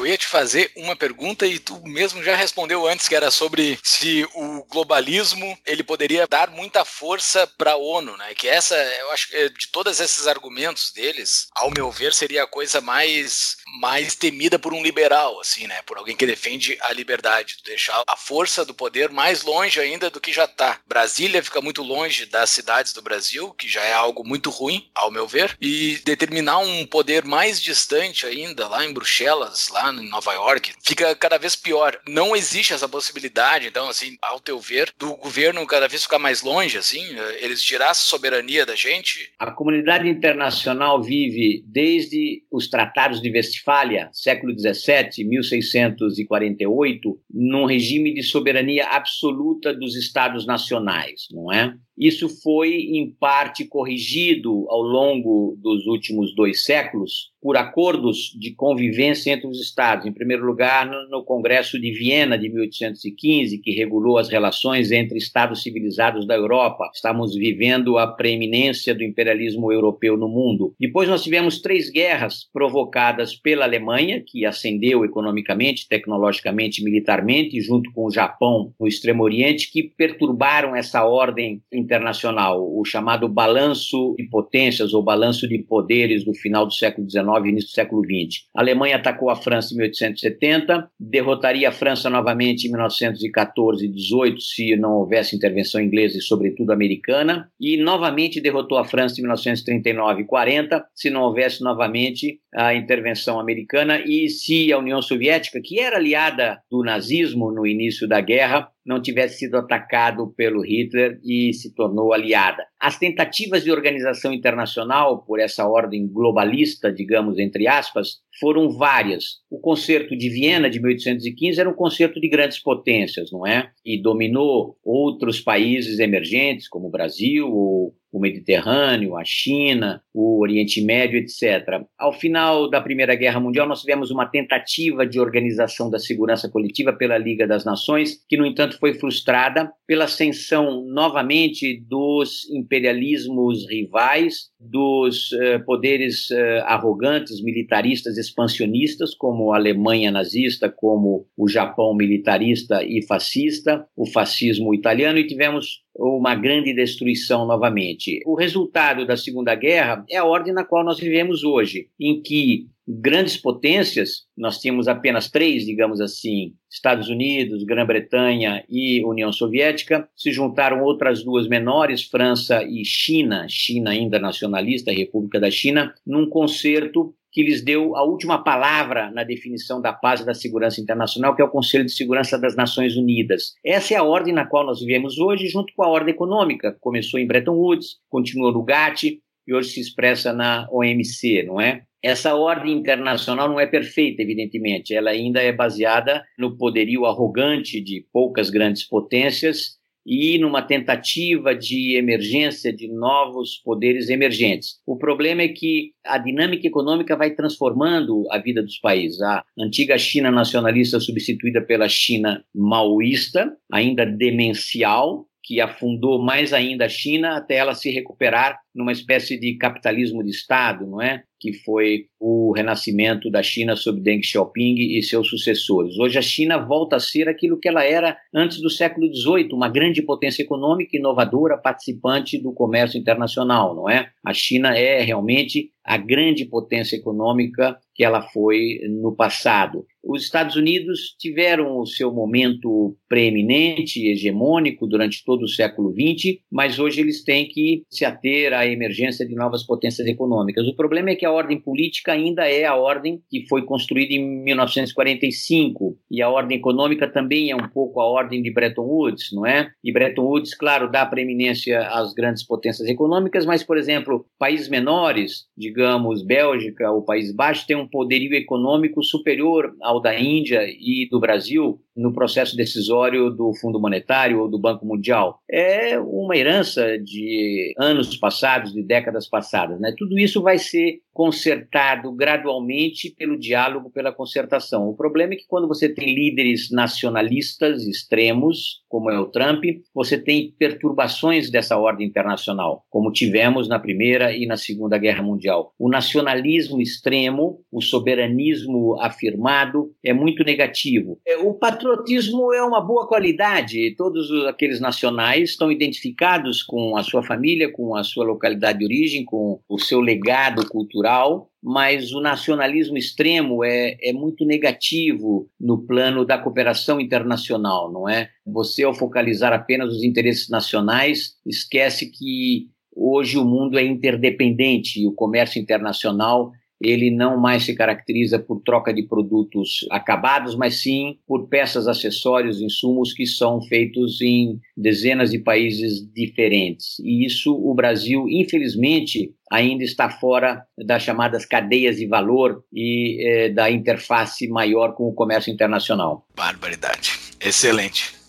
[0.06, 3.76] eu ia te fazer uma pergunta e tu mesmo já respondeu antes, que era sobre
[3.82, 8.32] se o globalismo ele poderia dar muita força para a ONU, né?
[8.34, 12.46] Que essa, eu acho que de todos esses argumentos deles, ao meu ver, seria a
[12.46, 15.82] coisa mais mais temida por um liberal, assim, né?
[15.82, 20.20] Por alguém que defende a liberdade, deixar a força do poder mais longe ainda do
[20.20, 20.80] que já está.
[20.86, 25.10] Brasília fica muito longe das cidades do Brasil, que já é algo muito ruim, ao
[25.10, 30.32] meu ver, e determinar um poder mais distante ainda lá em Bruxelas, lá em Nova
[30.32, 31.98] York, fica cada vez pior.
[32.08, 36.42] Não existe essa possibilidade, então, assim, ao teu ver, do governo cada vez ficar mais
[36.42, 37.04] longe, assim,
[37.40, 39.32] eles tirar a soberania da gente?
[39.38, 48.22] A comunidade internacional vive desde os tratados de Westfália, século XVII, 1648, num regime de
[48.22, 51.74] soberania absoluta dos estados nacionais, não é?
[51.98, 59.30] Isso foi, em parte, corrigido ao longo dos últimos dois séculos por acordos de convivência
[59.30, 60.04] entre os Estados.
[60.04, 65.62] Em primeiro lugar, no Congresso de Viena de 1815, que regulou as relações entre Estados
[65.62, 66.90] civilizados da Europa.
[66.92, 70.74] Estamos vivendo a preeminência do imperialismo europeu no mundo.
[70.78, 78.06] Depois, nós tivemos três guerras provocadas pela Alemanha, que ascendeu economicamente, tecnologicamente, militarmente, junto com
[78.06, 84.92] o Japão no Extremo Oriente, que perturbaram essa ordem internacional, o chamado balanço de potências
[84.92, 88.44] ou balanço de poderes do final do século XIX e início do século XX.
[88.54, 94.40] A Alemanha atacou a França em 1870, derrotaria a França novamente em 1914 e 18
[94.40, 100.22] se não houvesse intervenção inglesa e, sobretudo, americana, e novamente derrotou a França em 1939
[100.22, 105.78] e 40 se não houvesse novamente a intervenção americana e se a União Soviética, que
[105.78, 111.52] era aliada do nazismo no início da guerra, não tivesse sido atacado pelo Hitler e
[111.52, 112.64] se tornou aliada.
[112.80, 119.40] As tentativas de organização internacional por essa ordem globalista, digamos entre aspas, foram várias.
[119.50, 123.70] O Concerto de Viena de 1815 era um concerto de grandes potências, não é?
[123.84, 130.80] E dominou outros países emergentes, como o Brasil ou o Mediterrâneo, a China, o Oriente
[130.80, 131.84] Médio, etc.
[131.98, 136.94] Ao final da Primeira Guerra Mundial, nós tivemos uma tentativa de organização da segurança coletiva
[136.94, 144.46] pela Liga das Nações, que, no entanto, foi frustrada pela ascensão novamente dos imperialismos rivais,
[144.58, 152.82] dos uh, poderes uh, arrogantes, militaristas, expansionistas, como a Alemanha nazista, como o Japão militarista
[152.82, 158.20] e fascista, o fascismo italiano, e tivemos uma grande destruição novamente.
[158.26, 162.66] O resultado da Segunda Guerra é a ordem na qual nós vivemos hoje, em que
[162.88, 170.30] grandes potências, nós tínhamos apenas três, digamos assim, Estados Unidos, Grã-Bretanha e União Soviética, se
[170.30, 177.12] juntaram outras duas menores, França e China, China ainda nacionalista, República da China, num concerto
[177.36, 181.42] que lhes deu a última palavra na definição da paz e da segurança internacional, que
[181.42, 183.52] é o Conselho de Segurança das Nações Unidas.
[183.62, 186.74] Essa é a ordem na qual nós vivemos hoje, junto com a ordem econômica.
[186.80, 191.82] Começou em Bretton Woods, continuou no GATT e hoje se expressa na OMC, não é?
[192.02, 194.94] Essa ordem internacional não é perfeita, evidentemente.
[194.94, 199.75] Ela ainda é baseada no poderio arrogante de poucas grandes potências
[200.06, 204.76] e numa tentativa de emergência de novos poderes emergentes.
[204.86, 209.20] O problema é que a dinâmica econômica vai transformando a vida dos países.
[209.20, 216.88] A antiga China nacionalista substituída pela China maoísta, ainda demencial, que afundou mais ainda a
[216.88, 221.22] China até ela se recuperar numa espécie de capitalismo de Estado, não é?
[221.40, 225.98] Que foi o renascimento da China sob Deng Xiaoping e seus sucessores.
[225.98, 229.68] Hoje a China volta a ser aquilo que ela era antes do século XVIII, uma
[229.68, 234.10] grande potência econômica, inovadora, participante do comércio internacional, não é?
[234.24, 239.86] A China é realmente a grande potência econômica que ela foi no passado.
[240.04, 246.78] Os Estados Unidos tiveram o seu momento preeminente, hegemônico durante todo o século XX, mas
[246.78, 250.66] hoje eles têm que se ater à emergência de novas potências econômicas.
[250.66, 254.42] O problema é que a ordem política ainda é a ordem que foi construída em
[254.42, 259.46] 1945 e a ordem econômica também é um pouco a ordem de Bretton Woods, não
[259.46, 259.70] é?
[259.82, 265.44] E Bretton Woods, claro, dá preeminência às grandes potências econômicas, mas, por exemplo, países menores,
[265.56, 271.20] digamos, Bélgica ou País Baixo, têm um poderio econômico superior ao da Índia e do
[271.20, 275.40] Brasil no processo decisório do Fundo Monetário ou do Banco Mundial.
[275.50, 279.80] É uma herança de anos passados, de décadas passadas.
[279.80, 279.94] Né?
[279.96, 284.86] Tudo isso vai ser consertado gradualmente pelo diálogo, pela concertação.
[284.86, 290.18] O problema é que quando você tem líderes nacionalistas extremos, como é o Trump, você
[290.18, 295.72] tem perturbações dessa ordem internacional, como tivemos na Primeira e na Segunda Guerra Mundial.
[295.78, 301.18] O nacionalismo extremo, o soberanismo afirmado é muito negativo.
[301.26, 307.22] É, o patriotismo é uma boa qualidade, todos aqueles nacionais estão identificados com a sua
[307.22, 312.20] família, com a sua localidade de origem, com o seu legado cultural cultural, mas o
[312.20, 318.28] nacionalismo extremo é, é muito negativo no plano da cooperação internacional, não é?
[318.44, 325.06] Você, ao focalizar apenas os interesses nacionais, esquece que hoje o mundo é interdependente e
[325.06, 331.18] o comércio internacional ele não mais se caracteriza por troca de produtos acabados, mas sim
[331.26, 336.98] por peças, acessórios, insumos que são feitos em dezenas de países diferentes.
[337.00, 343.48] E isso o Brasil, infelizmente, ainda está fora das chamadas cadeias de valor e eh,
[343.50, 346.26] da interface maior com o comércio internacional.
[346.36, 347.12] Barbaridade.
[347.40, 348.25] Excelente.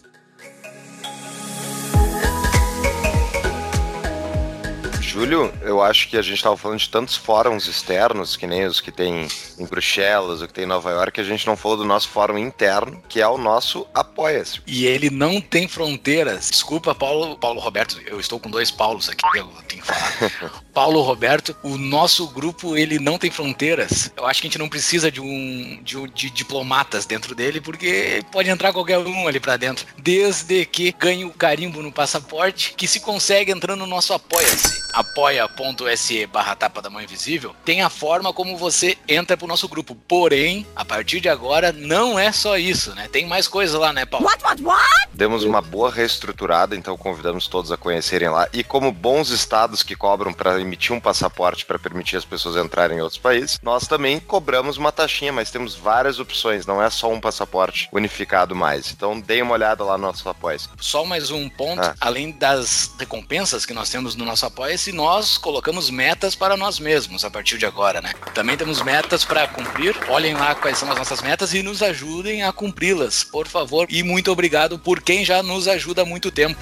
[5.17, 8.79] Júlio, eu acho que a gente estava falando de tantos fóruns externos, que nem os
[8.79, 9.27] que tem
[9.57, 12.07] em Bruxelas, o que tem em Nova York, que a gente não falou do nosso
[12.09, 14.61] fórum interno, que é o nosso Apoia-se.
[14.67, 16.51] E ele não tem fronteiras.
[16.51, 20.61] Desculpa, Paulo, Paulo Roberto, eu estou com dois Paulos aqui, eu tenho que falar.
[20.71, 24.11] Paulo Roberto, o nosso grupo, ele não tem fronteiras.
[24.15, 28.23] Eu acho que a gente não precisa de um de, de diplomatas dentro dele, porque
[28.31, 29.87] pode entrar qualquer um ali para dentro.
[29.97, 36.25] Desde que ganhe o carimbo no passaporte, que se consegue entrando no nosso Apoia-se apoia.se
[36.27, 39.95] barra tapa da mão invisível, tem a forma como você entra pro nosso grupo.
[40.07, 43.07] Porém, a partir de agora, não é só isso, né?
[43.11, 44.27] Tem mais coisa lá, né, Paulo?
[44.27, 45.07] What, what, what?
[45.13, 48.47] Demos uma boa reestruturada, então convidamos todos a conhecerem lá.
[48.53, 52.97] E como bons estados que cobram para emitir um passaporte para permitir as pessoas entrarem
[52.97, 57.11] em outros países, nós também cobramos uma taxinha, mas temos várias opções, não é só
[57.11, 58.91] um passaporte unificado mais.
[58.91, 60.47] Então deem uma olhada lá no nosso apoio.
[60.79, 61.95] Só mais um ponto, ah.
[61.99, 66.79] além das recompensas que nós temos no nosso apoio, se nós colocamos metas para nós
[66.79, 68.13] mesmos a partir de agora, né?
[68.33, 69.93] Também temos metas para cumprir.
[70.07, 73.85] Olhem lá quais são as nossas metas e nos ajudem a cumpri-las, por favor.
[73.89, 76.57] E muito obrigado por quem já nos ajuda há muito tempo.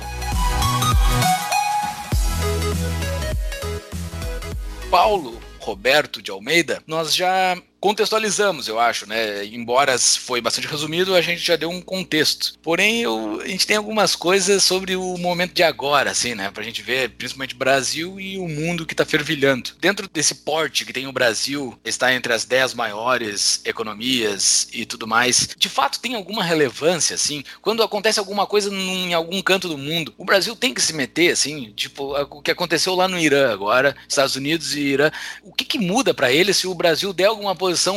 [4.89, 9.45] Paulo Roberto de Almeida, nós já contextualizamos, eu acho, né?
[9.45, 12.53] Embora foi bastante resumido, a gente já deu um contexto.
[12.61, 16.51] Porém, eu, a gente tem algumas coisas sobre o momento de agora, assim, né?
[16.51, 19.71] Pra gente ver, principalmente Brasil e o mundo que tá fervilhando.
[19.79, 25.07] Dentro desse porte que tem o Brasil, está entre as 10 maiores economias e tudo
[25.07, 27.43] mais, de fato tem alguma relevância, assim?
[27.61, 30.93] Quando acontece alguma coisa num, em algum canto do mundo, o Brasil tem que se
[30.93, 31.71] meter, assim?
[31.75, 35.11] Tipo, o que aconteceu lá no Irã agora, Estados Unidos e Irã.
[35.43, 37.53] O que, que muda para eles se o Brasil der alguma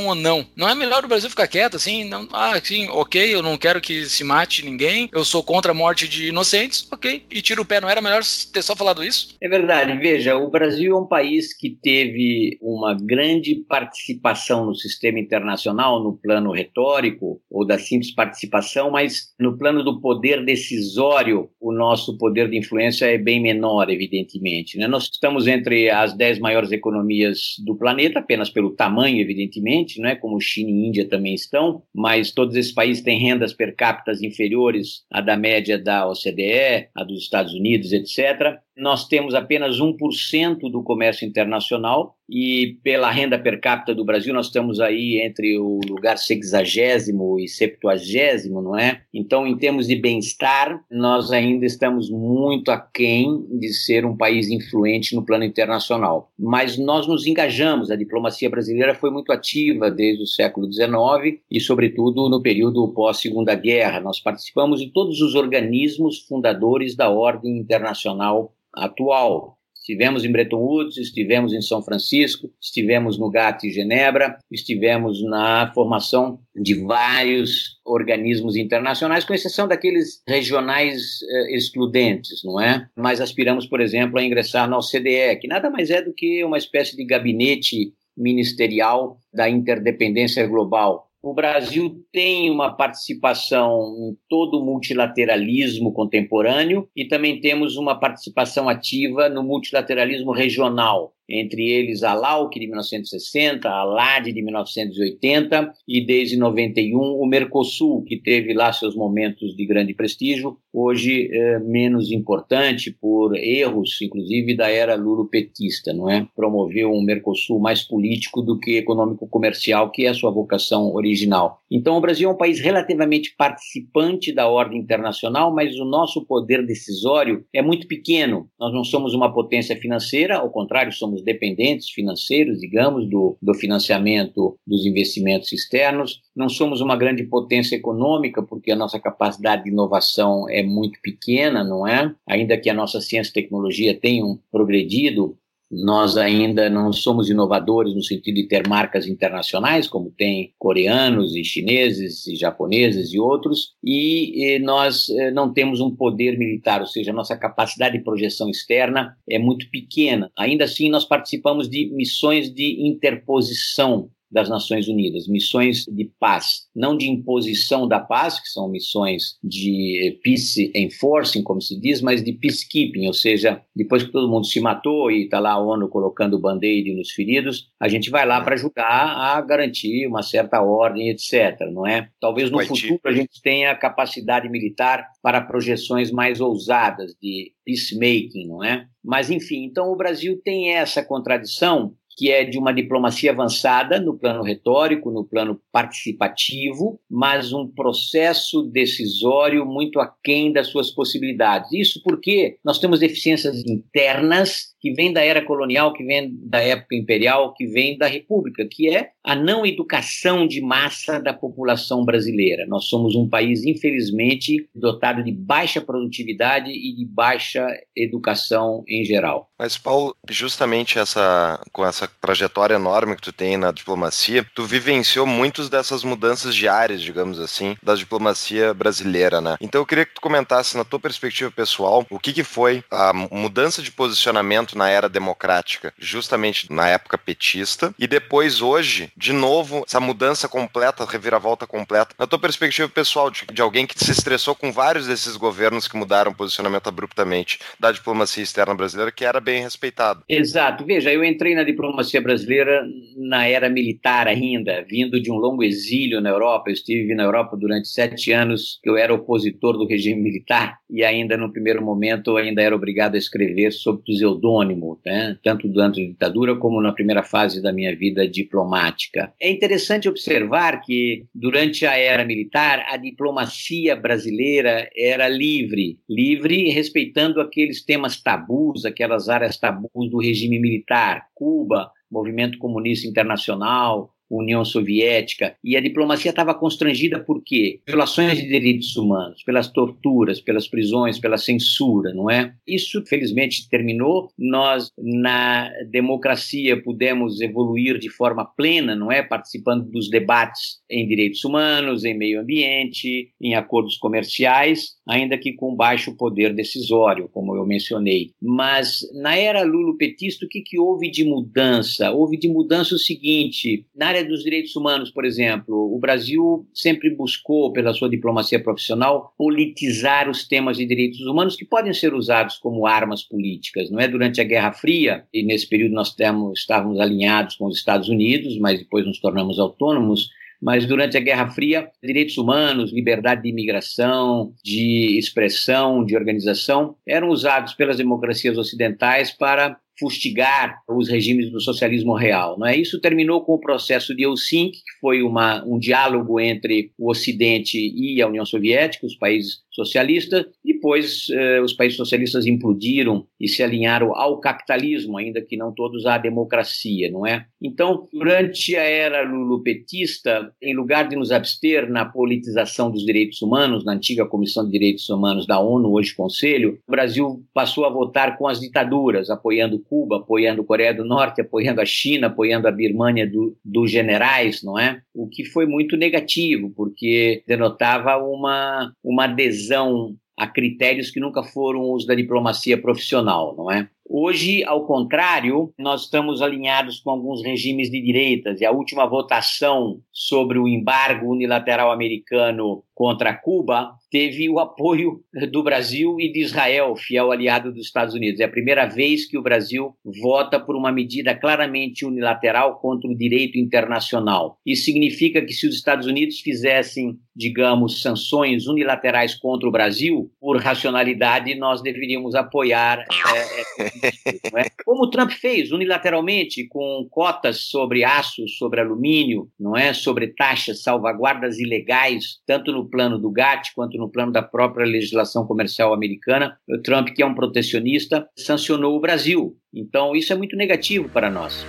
[0.07, 0.47] ou não.
[0.57, 2.05] Não é melhor o Brasil ficar quieto assim?
[2.05, 5.75] Não, ah, sim, ok, eu não quero que se mate ninguém, eu sou contra a
[5.75, 7.81] morte de inocentes, ok, e tira o pé.
[7.81, 9.37] Não era melhor ter só falado isso?
[9.41, 9.97] É verdade.
[9.99, 16.17] Veja, o Brasil é um país que teve uma grande participação no sistema internacional, no
[16.17, 22.49] plano retórico ou da simples participação, mas no plano do poder decisório, o nosso poder
[22.49, 24.79] de influência é bem menor, evidentemente.
[24.79, 24.87] Né?
[24.87, 30.09] Nós estamos entre as dez maiores economias do planeta, apenas pelo tamanho, evidentemente aparentemente, não
[30.09, 30.17] é?
[30.17, 35.05] Como China e Índia também estão, mas todos esses países têm rendas per capita inferiores
[35.11, 40.83] à da média da OCDE, a dos Estados Unidos, etc nós temos apenas 1% do
[40.83, 46.17] comércio internacional e pela renda per capita do Brasil nós estamos aí entre o lugar
[46.19, 49.03] sexagésimo e septuagésimo, não é?
[49.13, 55.17] Então, em termos de bem-estar, nós ainda estamos muito aquém de ser um país influente
[55.17, 56.31] no plano internacional.
[56.39, 61.59] Mas nós nos engajamos, a diplomacia brasileira foi muito ativa desde o século XIX e,
[61.59, 64.01] sobretudo, no período pós-Segunda Guerra.
[64.01, 69.59] Nós participamos em todos os organismos fundadores da ordem internacional atual.
[69.89, 76.41] Estivemos em Bretton Woods, estivemos em São Francisco, estivemos no GATT Genebra, estivemos na formação
[76.55, 82.87] de vários organismos internacionais, com exceção daqueles regionais eh, excludentes, não é?
[82.95, 86.59] Mas aspiramos, por exemplo, a ingressar na OCDE, que nada mais é do que uma
[86.59, 94.65] espécie de gabinete ministerial da interdependência global, o Brasil tem uma participação em todo o
[94.65, 102.59] multilateralismo contemporâneo e também temos uma participação ativa no multilateralismo regional entre eles a LAUC
[102.59, 108.95] de 1960, a LAD de 1980 e desde 91 o Mercosul, que teve lá seus
[108.95, 116.09] momentos de grande prestígio, hoje é, menos importante por erros, inclusive da era lulopetista, não
[116.09, 116.27] é?
[116.35, 121.61] Promoveu um Mercosul mais político do que econômico-comercial, que é a sua vocação original.
[121.71, 126.65] Então o Brasil é um país relativamente participante da ordem internacional, mas o nosso poder
[126.65, 128.49] decisório é muito pequeno.
[128.59, 133.55] Nós não somos uma potência financeira, ao contrário, somos somos dependentes financeiros, digamos, do, do
[133.55, 136.21] financiamento dos investimentos externos.
[136.35, 141.65] Não somos uma grande potência econômica, porque a nossa capacidade de inovação é muito pequena,
[141.65, 142.15] não é?
[142.27, 145.37] Ainda que a nossa ciência e tecnologia tenham progredido
[145.71, 151.45] nós ainda não somos inovadores no sentido de ter marcas internacionais, como tem coreanos e
[151.45, 157.13] chineses e japoneses e outros, e, nós eh, não temos um poder militar, ou seja,
[157.13, 160.31] nossa capacidade de projeção externa é muito pequena.
[160.37, 166.97] Ainda assim, nós participamos de missões de interposição das Nações Unidas, missões de paz, não
[166.97, 172.33] de imposição da paz, que são missões de peace enforcing, como se diz, mas de
[172.33, 176.39] peacekeeping, ou seja, depois que todo mundo se matou e está lá a ONU colocando
[176.39, 181.59] band-aid nos feridos, a gente vai lá para ajudar a garantir uma certa ordem, etc.
[181.73, 182.09] Não é?
[182.21, 188.65] Talvez no futuro a gente tenha capacidade militar para projeções mais ousadas de peacemaking, não
[188.65, 188.87] é?
[189.05, 194.19] Mas enfim, então o Brasil tem essa contradição que é de uma diplomacia avançada no
[194.19, 201.73] plano retórico, no plano participativo, mas um processo decisório muito aquém das suas possibilidades.
[201.73, 206.97] Isso porque nós temos deficiências internas que vêm da era colonial, que vêm da época
[206.97, 212.67] imperial, que vêm da república, que é a não educação de massa da população brasileira.
[212.67, 219.51] Nós somos um país, infelizmente, dotado de baixa produtividade e de baixa educação em geral.
[219.59, 225.27] Mas, Paulo, justamente essa, com essa trajetória enorme que tu tem na diplomacia, tu vivenciou
[225.27, 229.57] muitas dessas mudanças diárias, digamos assim, da diplomacia brasileira, né?
[229.61, 233.13] Então eu queria que tu comentasse, na tua perspectiva pessoal, o que, que foi a
[233.13, 239.85] mudança de posicionamento na era democrática, justamente na época petista, e depois, hoje, de novo,
[239.87, 244.55] essa mudança completa, reviravolta completa, na tua perspectiva pessoal, de, de alguém que se estressou
[244.55, 249.41] com vários desses governos que mudaram o posicionamento abruptamente da diplomacia externa brasileira, que era
[249.41, 250.23] bem respeitado.
[250.29, 250.85] Exato.
[250.85, 252.87] Veja, eu entrei na diplomacia diplomacia brasileira
[253.17, 256.71] na era militar ainda, vindo de um longo exílio na Europa.
[256.71, 261.37] Eu estive na Europa durante sete anos, eu era opositor do regime militar e ainda
[261.37, 265.37] no primeiro momento ainda era obrigado a escrever sob pseudônimo, né?
[265.43, 269.33] tanto durante a ditadura como na primeira fase da minha vida diplomática.
[269.41, 277.41] É interessante observar que durante a era militar a diplomacia brasileira era livre, livre respeitando
[277.41, 285.57] aqueles temas tabus, aquelas áreas tabus do regime militar, Cuba, movimento comunista internacional, União Soviética,
[285.63, 287.81] e a diplomacia estava constrangida por quê?
[287.87, 292.53] Violações de direitos humanos, pelas torturas, pelas prisões, pela censura, não é?
[292.67, 294.31] Isso, felizmente, terminou.
[294.39, 299.23] Nós, na democracia, pudemos evoluir de forma plena, não é?
[299.23, 305.75] Participando dos debates em direitos humanos, em meio ambiente, em acordos comerciais, ainda que com
[305.75, 308.33] baixo poder decisório, como eu mencionei.
[308.41, 312.11] Mas, na era lulopetista, o que, que houve de mudança?
[312.13, 316.67] Houve de mudança o seguinte, na área área dos direitos humanos, por exemplo, o Brasil
[316.75, 322.15] sempre buscou, pela sua diplomacia profissional, politizar os temas de direitos humanos que podem ser
[322.15, 323.91] usados como armas políticas.
[323.91, 327.77] Não é durante a Guerra Fria e nesse período nós temos, estávamos alinhados com os
[327.77, 330.29] Estados Unidos, mas depois nos tornamos autônomos
[330.61, 337.29] mas durante a Guerra Fria, direitos humanos, liberdade de imigração, de expressão, de organização, eram
[337.29, 342.59] usados pelas democracias ocidentais para fustigar os regimes do socialismo real.
[342.59, 342.77] Não é?
[342.77, 347.79] Isso terminou com o processo de Helsinki, que foi uma, um diálogo entre o Ocidente
[347.79, 350.45] e a União Soviética, os países socialistas.
[350.65, 356.05] Depois, eh, os países socialistas implodiram e se alinharam ao capitalismo, ainda que não todos
[356.05, 357.47] à democracia, não é?
[357.63, 363.85] Então, durante a era lulupetista, em lugar de nos abster na politização dos direitos humanos,
[363.85, 368.37] na antiga Comissão de Direitos Humanos da ONU, hoje Conselho, o Brasil passou a votar
[368.37, 372.73] com as ditaduras, apoiando Cuba, apoiando a Coreia do Norte, apoiando a China, apoiando a
[372.73, 375.01] Birmânia do, dos generais, não é?
[375.15, 381.93] O que foi muito negativo, porque denotava uma, uma adesão a critérios que nunca foram
[381.93, 383.89] os da diplomacia profissional, não é?
[384.09, 390.01] Hoje, ao contrário, nós estamos alinhados com alguns regimes de direitas e a última votação
[390.11, 396.95] sobre o embargo unilateral americano contra Cuba teve o apoio do Brasil e de Israel,
[396.97, 398.41] fiel aliado dos Estados Unidos.
[398.41, 403.17] É a primeira vez que o Brasil vota por uma medida claramente unilateral contra o
[403.17, 404.59] direito internacional.
[404.65, 410.57] Isso significa que se os Estados Unidos fizessem, digamos, sanções unilaterais contra o Brasil, por
[410.61, 414.67] racionalidade, nós deveríamos apoiar é, é, é?
[414.85, 420.83] Como o Trump fez unilateralmente com cotas sobre aço, sobre alumínio, não é, sobre taxas,
[420.83, 426.59] salvaguardas ilegais, tanto no plano do GATT quanto no plano da própria legislação comercial americana.
[426.69, 429.57] O Trump, que é um protecionista, sancionou o Brasil.
[429.73, 431.65] Então isso é muito negativo para nós.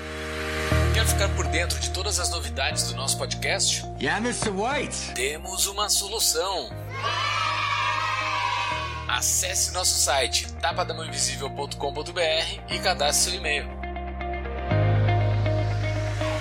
[0.94, 3.84] Quer ficar por dentro de todas as novidades do nosso podcast?
[4.02, 4.50] Yeah, Mr.
[4.50, 5.14] White.
[5.16, 6.70] Temos uma solução.
[9.08, 13.79] Acesse nosso site tapadamãoinvisível.com.br e cadastre seu e-mail.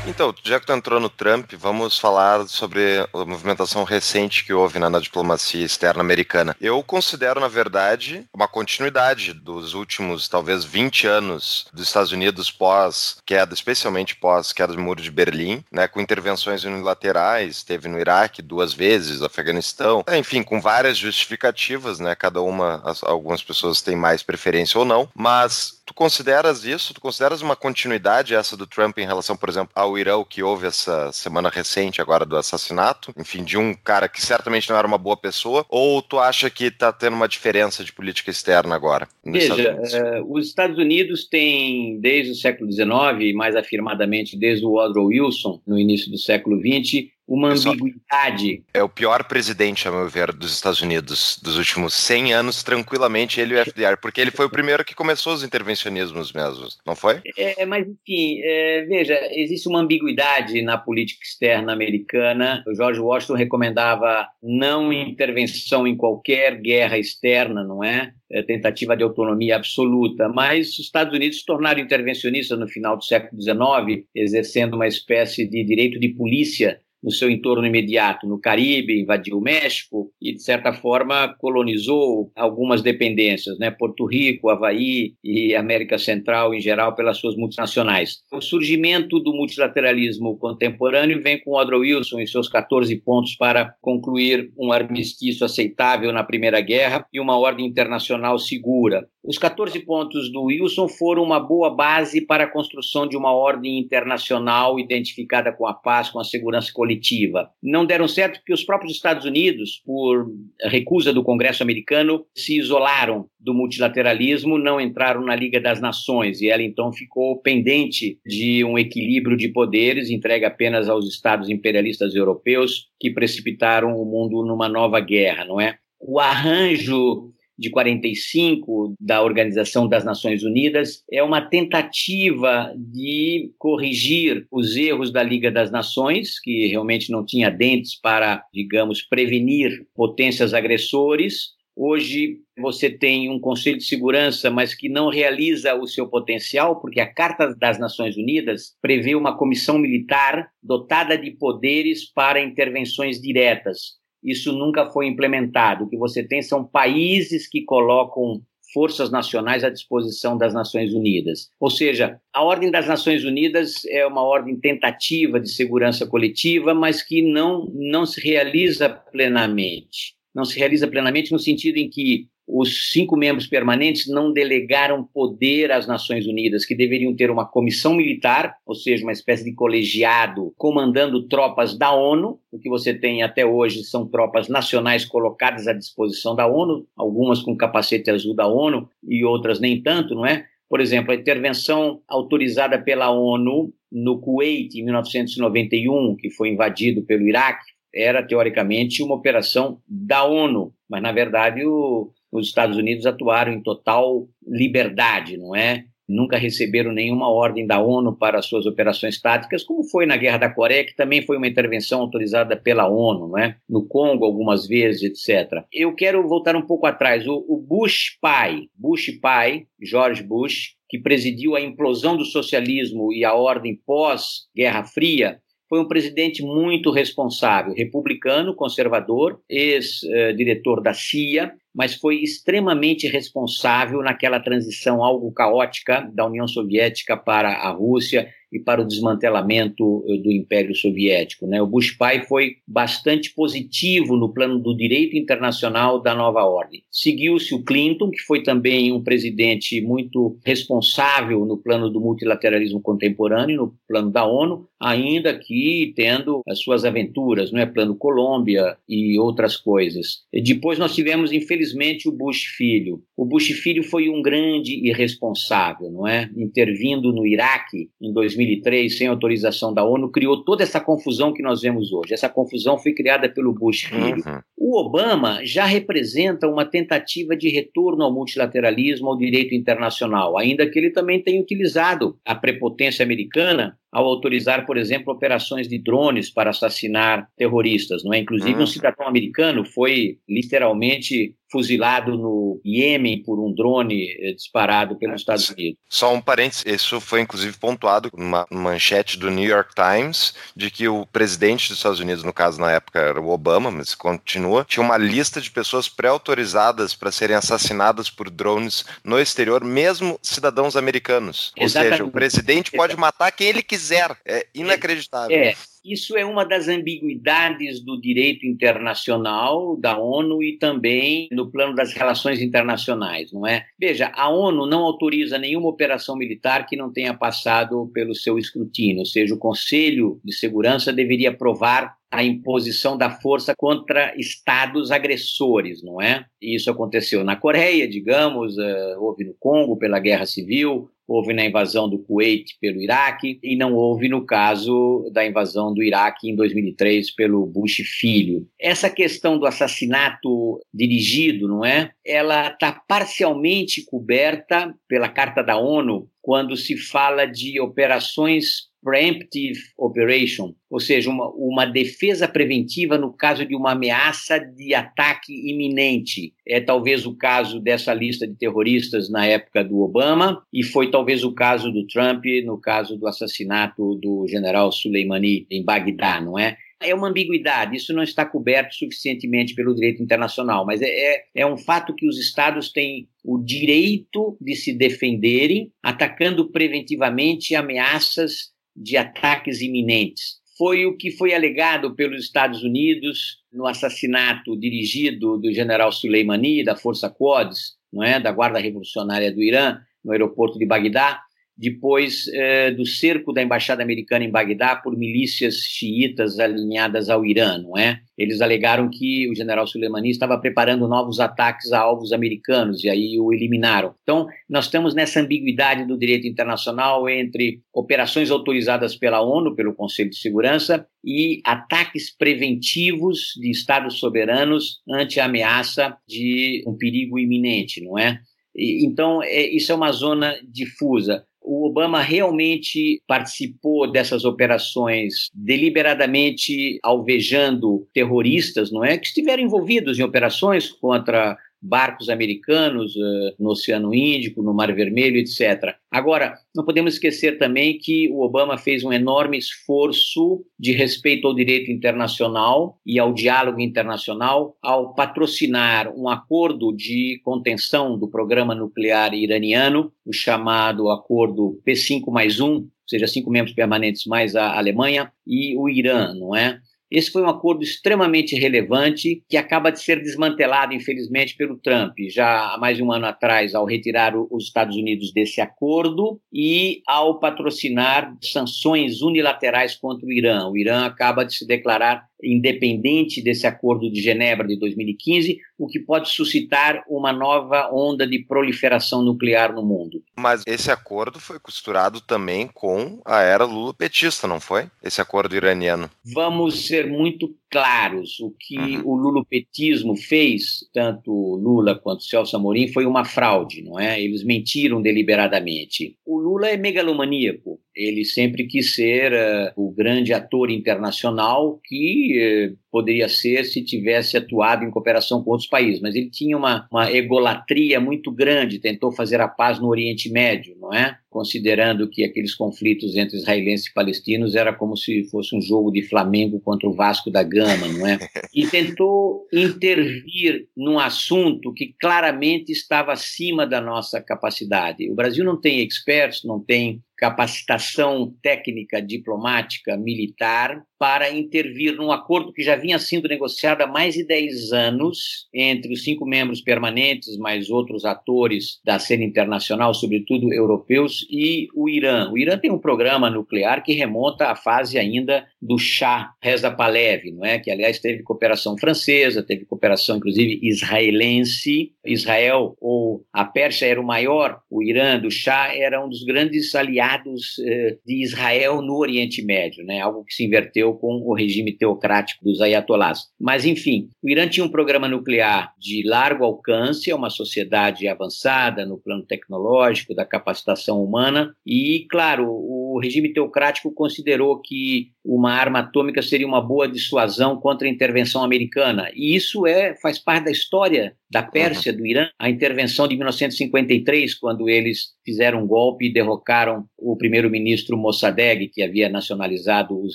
[0.09, 4.78] Então, já que tu entrou no Trump, vamos falar sobre a movimentação recente que houve
[4.78, 6.56] na, na, diplomacia externa americana.
[6.59, 13.52] Eu considero, na verdade, uma continuidade dos últimos, talvez, 20 anos dos Estados Unidos pós-queda,
[13.52, 19.20] especialmente pós-queda do Muro de Berlim, né, com intervenções unilaterais, teve no Iraque duas vezes,
[19.20, 24.86] Afeganistão, enfim, com várias justificativas, né, cada uma, as, algumas pessoas têm mais preferência ou
[24.86, 26.94] não, mas consideras isso?
[26.94, 30.68] Tu consideras uma continuidade essa do Trump em relação, por exemplo, ao Irão que houve
[30.68, 33.12] essa semana recente agora do assassinato?
[33.18, 35.66] Enfim, de um cara que certamente não era uma boa pessoa?
[35.68, 39.09] Ou tu acha que tá tendo uma diferença de política externa agora?
[39.24, 44.74] Veja, Estados uh, os Estados Unidos têm, desde o século XIX, mais afirmadamente desde o
[44.74, 48.62] Woodrow Wilson, no início do século XX, uma ambiguidade.
[48.72, 53.39] É o pior presidente, a meu ver, dos Estados Unidos dos últimos 100 anos, tranquilamente,
[53.39, 56.97] ele e o FDR, porque ele foi o primeiro que começou os intervencionismos mesmos, não
[56.97, 57.20] foi?
[57.37, 62.64] É, mas, enfim, é, veja, existe uma ambiguidade na política externa americana.
[62.66, 68.12] O George Washington recomendava não intervenção em qualquer guerra externa, não é?
[68.31, 73.05] é tentativa de autonomia absoluta, mas os Estados Unidos se tornaram intervencionistas no final do
[73.05, 79.01] século XIX, exercendo uma espécie de direito de polícia no seu entorno imediato, no Caribe,
[79.01, 83.70] invadiu o México e, de certa forma, colonizou algumas dependências, né?
[83.70, 88.18] Porto Rico, Havaí e América Central em geral, pelas suas multinacionais.
[88.32, 94.51] O surgimento do multilateralismo contemporâneo vem com Woodrow Wilson e seus 14 pontos para concluir
[94.59, 99.07] um armistício aceitável na Primeira Guerra e uma ordem internacional segura.
[99.22, 103.78] Os 14 pontos do Wilson foram uma boa base para a construção de uma ordem
[103.78, 107.50] internacional identificada com a paz, com a segurança coletiva.
[107.62, 110.30] Não deram certo porque os próprios Estados Unidos, por
[110.62, 116.48] recusa do Congresso americano, se isolaram do multilateralismo, não entraram na Liga das Nações e
[116.48, 122.88] ela então ficou pendente de um equilíbrio de poderes entregue apenas aos estados imperialistas europeus
[123.00, 125.76] que precipitaram o mundo numa nova guerra, não é?
[126.00, 134.76] O arranjo de 45 da Organização das Nações Unidas é uma tentativa de corrigir os
[134.76, 141.59] erros da Liga das Nações, que realmente não tinha dentes para, digamos, prevenir potências agressores.
[141.74, 147.00] Hoje você tem um Conselho de Segurança, mas que não realiza o seu potencial, porque
[147.00, 153.98] a Carta das Nações Unidas prevê uma comissão militar dotada de poderes para intervenções diretas
[154.22, 155.84] isso nunca foi implementado.
[155.84, 158.42] O que você tem são países que colocam
[158.72, 161.50] forças nacionais à disposição das Nações Unidas.
[161.58, 167.02] Ou seja, a Ordem das Nações Unidas é uma ordem tentativa de segurança coletiva, mas
[167.02, 170.14] que não, não se realiza plenamente.
[170.34, 175.70] Não se realiza plenamente no sentido em que os cinco membros permanentes não delegaram poder
[175.70, 180.55] às Nações Unidas, que deveriam ter uma comissão militar, ou seja, uma espécie de colegiado
[180.57, 182.40] comandando tropas da ONU.
[182.51, 187.42] O que você tem até hoje são tropas nacionais colocadas à disposição da ONU, algumas
[187.42, 190.46] com capacete azul da ONU e outras nem tanto, não é?
[190.70, 197.26] Por exemplo, a intervenção autorizada pela ONU no Kuwait em 1991, que foi invadido pelo
[197.26, 203.53] Iraque, era teoricamente uma operação da ONU, mas na verdade o, os Estados Unidos atuaram
[203.53, 205.85] em total liberdade, não é?
[206.09, 210.51] Nunca receberam nenhuma ordem da ONU para suas operações táticas, como foi na Guerra da
[210.51, 213.57] Coreia, que também foi uma intervenção autorizada pela ONU, não é?
[213.68, 215.64] No Congo, algumas vezes, etc.
[215.70, 217.26] Eu quero voltar um pouco atrás.
[217.26, 223.22] O, o Bush pai, Bush pai, George Bush, que presidiu a implosão do socialismo e
[223.22, 231.95] a ordem pós-Guerra Fria, foi um presidente muito responsável, republicano, conservador, ex-diretor da CIA, mas
[231.95, 238.82] foi extremamente responsável naquela transição algo caótica da União Soviética para a Rússia e para
[238.82, 241.46] o desmantelamento eh, do Império Soviético.
[241.46, 241.61] Né?
[241.61, 246.82] O Bush pai foi bastante positivo no plano do direito internacional da nova ordem.
[246.90, 253.57] Seguiu-se o Clinton, que foi também um presidente muito responsável no plano do multilateralismo contemporâneo,
[253.57, 259.18] no plano da ONU, ainda que tendo as suas aventuras, não é plano Colômbia e
[259.18, 260.22] outras coisas.
[260.32, 263.03] E depois nós tivemos, infelizmente, o Bush filho.
[263.16, 266.30] O Bush filho foi um grande irresponsável, não é?
[266.36, 271.61] Intervindo no Iraque em 2003 sem autorização da ONU, criou toda essa confusão que nós
[271.61, 272.14] vemos hoje.
[272.14, 274.22] Essa confusão foi criada pelo Bush filho.
[274.24, 274.41] Uhum.
[274.57, 280.78] O Obama já representa uma tentativa de retorno ao multilateralismo, ao direito internacional, ainda que
[280.78, 286.51] ele também tenha utilizado a prepotência americana ao autorizar, por exemplo, operações de drones para
[286.51, 288.18] assassinar terroristas, não é?
[288.18, 288.66] Inclusive um uhum.
[288.66, 295.78] cidadão americano foi literalmente fuzilado no Iêmen por um drone eh, disparado pelos Estados Unidos.
[295.88, 300.88] Só um parênteses, isso foi inclusive pontuado numa manchete do New York Times de que
[300.88, 304.82] o presidente dos Estados Unidos, no caso na época era o Obama, mas continua, tinha
[304.82, 311.53] uma lista de pessoas pré-autorizadas para serem assassinadas por drones no exterior, mesmo cidadãos americanos.
[311.57, 311.92] Exatamente.
[311.92, 314.16] Ou seja, o presidente pode matar quem ele quiser.
[314.24, 315.36] É inacreditável.
[315.36, 315.55] É.
[315.89, 321.95] Isso é uma das ambiguidades do direito internacional da ONU e também no plano das
[321.95, 323.64] relações internacionais, não é?
[323.78, 329.01] Veja, a ONU não autoriza nenhuma operação militar que não tenha passado pelo seu escrutínio,
[329.01, 335.82] ou seja, o Conselho de Segurança deveria aprovar a imposição da força contra estados agressores,
[335.82, 336.24] não é?
[336.40, 341.88] Isso aconteceu na Coreia, digamos, uh, houve no Congo pela Guerra Civil, houve na invasão
[341.88, 347.14] do Kuwait pelo Iraque e não houve no caso da invasão do Iraque em 2003
[347.14, 348.46] pelo Bush filho.
[348.61, 351.90] Essa questão do assassinato dirigido, não é?
[352.04, 360.55] Ela está parcialmente coberta pela Carta da ONU quando se fala de operações preemptive operation,
[360.70, 366.33] ou seja, uma, uma defesa preventiva no caso de uma ameaça de ataque iminente.
[366.47, 371.24] É talvez o caso dessa lista de terroristas na época do Obama e foi talvez
[371.24, 376.57] o caso do Trump no caso do assassinato do general Soleimani em Bagdá, não é?
[376.81, 381.47] É uma ambiguidade, isso não está coberto suficientemente pelo direito internacional, mas é, é, é
[381.47, 388.53] um fato que os estados têm o direito de se defenderem, atacando preventivamente ameaças
[388.83, 390.39] de ataques iminentes.
[390.57, 396.76] Foi o que foi alegado pelos Estados Unidos no assassinato dirigido do general Soleimani, da
[396.76, 401.20] Força Quds, não é, da Guarda Revolucionária do Irã, no aeroporto de Bagdá,
[401.59, 407.59] depois eh, do cerco da embaixada americana em Bagdá por milícias xiitas alinhadas ao Irã,
[407.59, 408.00] não é?
[408.16, 413.18] Eles alegaram que o general Soleimani estava preparando novos ataques a alvos americanos e aí
[413.18, 413.94] o eliminaram.
[414.02, 420.11] Então, nós estamos nessa ambiguidade do direito internacional entre operações autorizadas pela ONU, pelo Conselho
[420.11, 427.82] de Segurança, e ataques preventivos de estados soberanos ante a ameaça de um perigo iminente,
[427.82, 428.20] não é?
[428.56, 437.86] Então, é, isso é uma zona difusa o Obama realmente participou dessas operações deliberadamente alvejando
[437.93, 438.99] terroristas, não é?
[438.99, 445.16] Que estiveram envolvidos em operações contra barcos americanos uh, no Oceano Índico, no Mar Vermelho,
[445.16, 445.74] etc.
[445.90, 451.34] Agora, não podemos esquecer também que o Obama fez um enorme esforço de respeito ao
[451.34, 459.14] direito internacional e ao diálogo internacional ao patrocinar um acordo de contenção do programa nuclear
[459.14, 465.12] iraniano, o chamado Acordo P5 mais 1, ou seja, cinco membros permanentes mais a Alemanha
[465.26, 466.61] e o Irã, não é?
[466.91, 472.55] Esse foi um acordo extremamente relevante que acaba de ser desmantelado, infelizmente, pelo Trump, já
[472.55, 477.18] há mais de um ano atrás, ao retirar os Estados Unidos desse acordo e ao
[477.18, 480.49] patrocinar sanções unilaterais contra o Irã.
[480.49, 485.78] O Irã acaba de se declarar independente desse acordo de Genebra de 2015, o que
[485.78, 490.02] pode suscitar uma nova onda de proliferação nuclear no mundo.
[490.16, 494.66] Mas esse acordo foi costurado também com a era Lula-petista, não foi?
[494.82, 495.90] Esse acordo iraniano.
[496.14, 498.20] Vamos ser muito claros.
[498.20, 498.82] O que uhum.
[498.84, 504.01] o lulopetismo fez, tanto Lula quanto Celso Amorim, foi uma fraude, não é?
[504.01, 505.96] Eles mentiram deliberadamente.
[506.07, 507.61] O Lula é megalomaníaco.
[507.74, 514.16] Ele sempre quis ser uh, o grande ator internacional que uh, poderia ser se tivesse
[514.16, 518.90] atuado em cooperação com outros países, mas ele tinha uma, uma egolatria muito grande, tentou
[518.90, 520.99] fazer a paz no Oriente Médio, não é?
[521.11, 525.82] Considerando que aqueles conflitos entre israelenses e palestinos era como se fosse um jogo de
[525.82, 527.98] Flamengo contra o Vasco da Gama, não é?
[528.34, 534.88] E tentou intervir num assunto que claramente estava acima da nossa capacidade.
[534.90, 542.33] O Brasil não tem experts, não tem capacitação técnica, diplomática, militar para intervir num acordo
[542.33, 547.18] que já vinha sendo negociado há mais de 10 anos entre os cinco membros permanentes,
[547.18, 552.11] mais outros atores da cena internacional, sobretudo europeus, e o Irã.
[552.11, 557.12] O Irã tem um programa nuclear que remonta à fase ainda do Shah Reza Pahlavi,
[557.12, 557.39] não é?
[557.39, 561.72] que aliás teve cooperação francesa, teve cooperação inclusive israelense.
[561.85, 566.55] Israel ou a Pérsia era o maior, o Irã do Shah era um dos grandes
[566.55, 569.81] aliados eh, de Israel no Oriente Médio, né?
[569.81, 573.06] algo que se inverteu com o regime teocrático dos ayatollahs.
[573.20, 578.64] Mas, enfim, o Irã tinha um programa nuclear de largo alcance, é uma sociedade avançada
[578.64, 585.60] no plano tecnológico, da capacitação humana, e, claro, o regime teocrático considerou que uma arma
[585.60, 588.90] atômica seria uma boa dissuasão contra a intervenção americana.
[588.94, 594.14] E isso é faz parte da história da Pérsia, do Irã, a intervenção de 1953,
[594.14, 599.94] quando eles fizeram um golpe e derrocaram o primeiro-ministro Mossadegh, que havia nacionalizado os